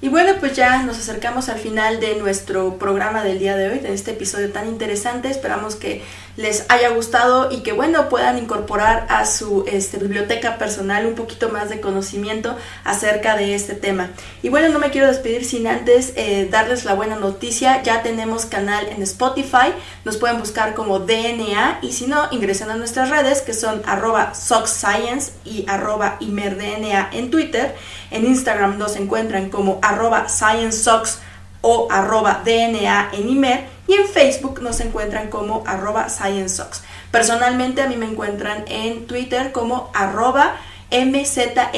Y 0.00 0.08
bueno, 0.08 0.34
pues 0.38 0.54
ya 0.54 0.84
nos 0.84 0.96
acercamos 0.98 1.48
al 1.48 1.58
final 1.58 1.98
de 1.98 2.14
nuestro 2.16 2.78
programa 2.78 3.24
del 3.24 3.40
día 3.40 3.56
de 3.56 3.68
hoy, 3.68 3.78
de 3.80 3.92
este 3.92 4.12
episodio 4.12 4.52
tan 4.52 4.68
interesante. 4.68 5.28
Esperamos 5.28 5.74
que 5.74 6.02
les 6.38 6.66
haya 6.68 6.90
gustado 6.90 7.50
y 7.50 7.62
que 7.62 7.72
bueno 7.72 8.08
puedan 8.08 8.38
incorporar 8.38 9.06
a 9.10 9.26
su 9.26 9.64
este, 9.66 9.98
biblioteca 9.98 10.56
personal 10.56 11.04
un 11.04 11.16
poquito 11.16 11.48
más 11.48 11.68
de 11.68 11.80
conocimiento 11.80 12.56
acerca 12.84 13.36
de 13.36 13.56
este 13.56 13.74
tema. 13.74 14.10
Y 14.40 14.48
bueno, 14.48 14.68
no 14.68 14.78
me 14.78 14.90
quiero 14.90 15.08
despedir 15.08 15.44
sin 15.44 15.66
antes 15.66 16.12
eh, 16.14 16.46
darles 16.48 16.84
la 16.84 16.94
buena 16.94 17.16
noticia. 17.16 17.82
Ya 17.82 18.04
tenemos 18.04 18.46
canal 18.46 18.86
en 18.86 19.02
Spotify, 19.02 19.74
nos 20.04 20.16
pueden 20.16 20.38
buscar 20.38 20.74
como 20.74 21.00
DNA 21.00 21.80
y 21.82 21.90
si 21.90 22.06
no, 22.06 22.28
ingresen 22.30 22.70
a 22.70 22.76
nuestras 22.76 23.10
redes 23.10 23.42
que 23.42 23.52
son 23.52 23.82
arroba 23.84 24.32
SoxScience 24.32 25.32
y 25.44 25.64
arroba 25.66 26.18
ImerDNA 26.20 27.10
en 27.14 27.32
Twitter. 27.32 27.74
En 28.12 28.24
Instagram 28.24 28.78
nos 28.78 28.94
encuentran 28.94 29.50
como 29.50 29.80
arroba 29.82 30.28
ScienceSox 30.28 31.18
o 31.62 31.88
arroba 31.90 32.42
DNA 32.44 33.10
en 33.12 33.28
Imer 33.28 33.77
y 33.88 33.94
en 33.94 34.06
Facebook 34.06 34.62
nos 34.62 34.78
encuentran 34.80 35.28
como 35.28 35.64
arroba 35.66 36.08
ScienceSox. 36.08 36.82
Personalmente 37.10 37.82
a 37.82 37.88
mí 37.88 37.96
me 37.96 38.06
encuentran 38.06 38.64
en 38.68 39.06
Twitter 39.06 39.50
como 39.50 39.90
arroba 39.94 40.56
MZN-NA. 40.92 41.72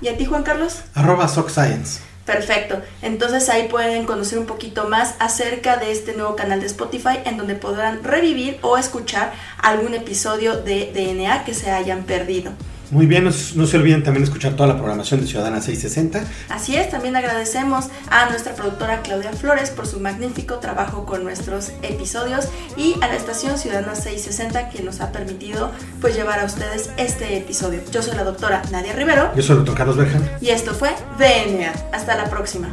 ¿Y 0.00 0.08
a 0.08 0.16
ti, 0.16 0.24
Juan 0.26 0.42
Carlos? 0.44 0.82
Arroba 0.94 1.26
SoxScience. 1.28 2.00
Perfecto. 2.26 2.80
Entonces 3.02 3.48
ahí 3.48 3.68
pueden 3.68 4.04
conocer 4.06 4.38
un 4.38 4.46
poquito 4.46 4.88
más 4.88 5.14
acerca 5.18 5.76
de 5.76 5.92
este 5.92 6.14
nuevo 6.14 6.36
canal 6.36 6.60
de 6.60 6.66
Spotify 6.66 7.20
en 7.24 7.36
donde 7.36 7.54
podrán 7.54 8.02
revivir 8.02 8.58
o 8.62 8.78
escuchar 8.78 9.32
algún 9.60 9.94
episodio 9.94 10.56
de 10.56 10.90
DNA 10.94 11.44
que 11.44 11.54
se 11.54 11.70
hayan 11.70 12.04
perdido. 12.04 12.52
Muy 12.94 13.06
bien, 13.06 13.24
no, 13.24 13.30
no, 13.56 13.66
se 13.66 13.76
olviden 13.76 14.04
también 14.04 14.22
escuchar 14.22 14.52
toda 14.52 14.68
la 14.68 14.76
programación 14.76 15.20
de 15.20 15.26
Ciudadana 15.26 15.60
660. 15.60 16.22
Así 16.48 16.76
es, 16.76 16.90
también 16.90 17.16
agradecemos 17.16 17.86
a 18.08 18.30
nuestra 18.30 18.54
productora 18.54 19.02
Claudia 19.02 19.32
Flores 19.32 19.70
por 19.70 19.88
su 19.88 19.98
magnífico 19.98 20.60
trabajo 20.60 21.04
con 21.04 21.24
nuestros 21.24 21.72
episodios 21.82 22.46
y 22.76 22.94
a 23.00 23.08
la 23.08 23.16
estación 23.16 23.58
Ciudadana 23.58 23.96
660 23.96 24.68
que 24.68 24.84
nos 24.84 25.00
ha 25.00 25.10
permitido 25.10 25.72
pues 26.00 26.14
llevar 26.14 26.38
a 26.38 26.44
ustedes 26.44 26.90
este 26.96 27.36
episodio. 27.36 27.80
Yo 27.90 28.00
soy 28.00 28.14
la 28.14 28.22
doctora 28.22 28.62
Nadia 28.70 28.92
Rivero. 28.92 29.34
Yo 29.34 29.42
soy 29.42 29.54
el 29.54 29.64
doctor 29.64 29.76
Carlos 29.76 29.96
Berjan. 29.96 30.30
Y 30.40 30.50
esto 30.50 30.72
fue 30.72 30.90
DNA. 31.18 31.72
Hasta 31.92 32.14
la 32.14 32.30
próxima. 32.30 32.72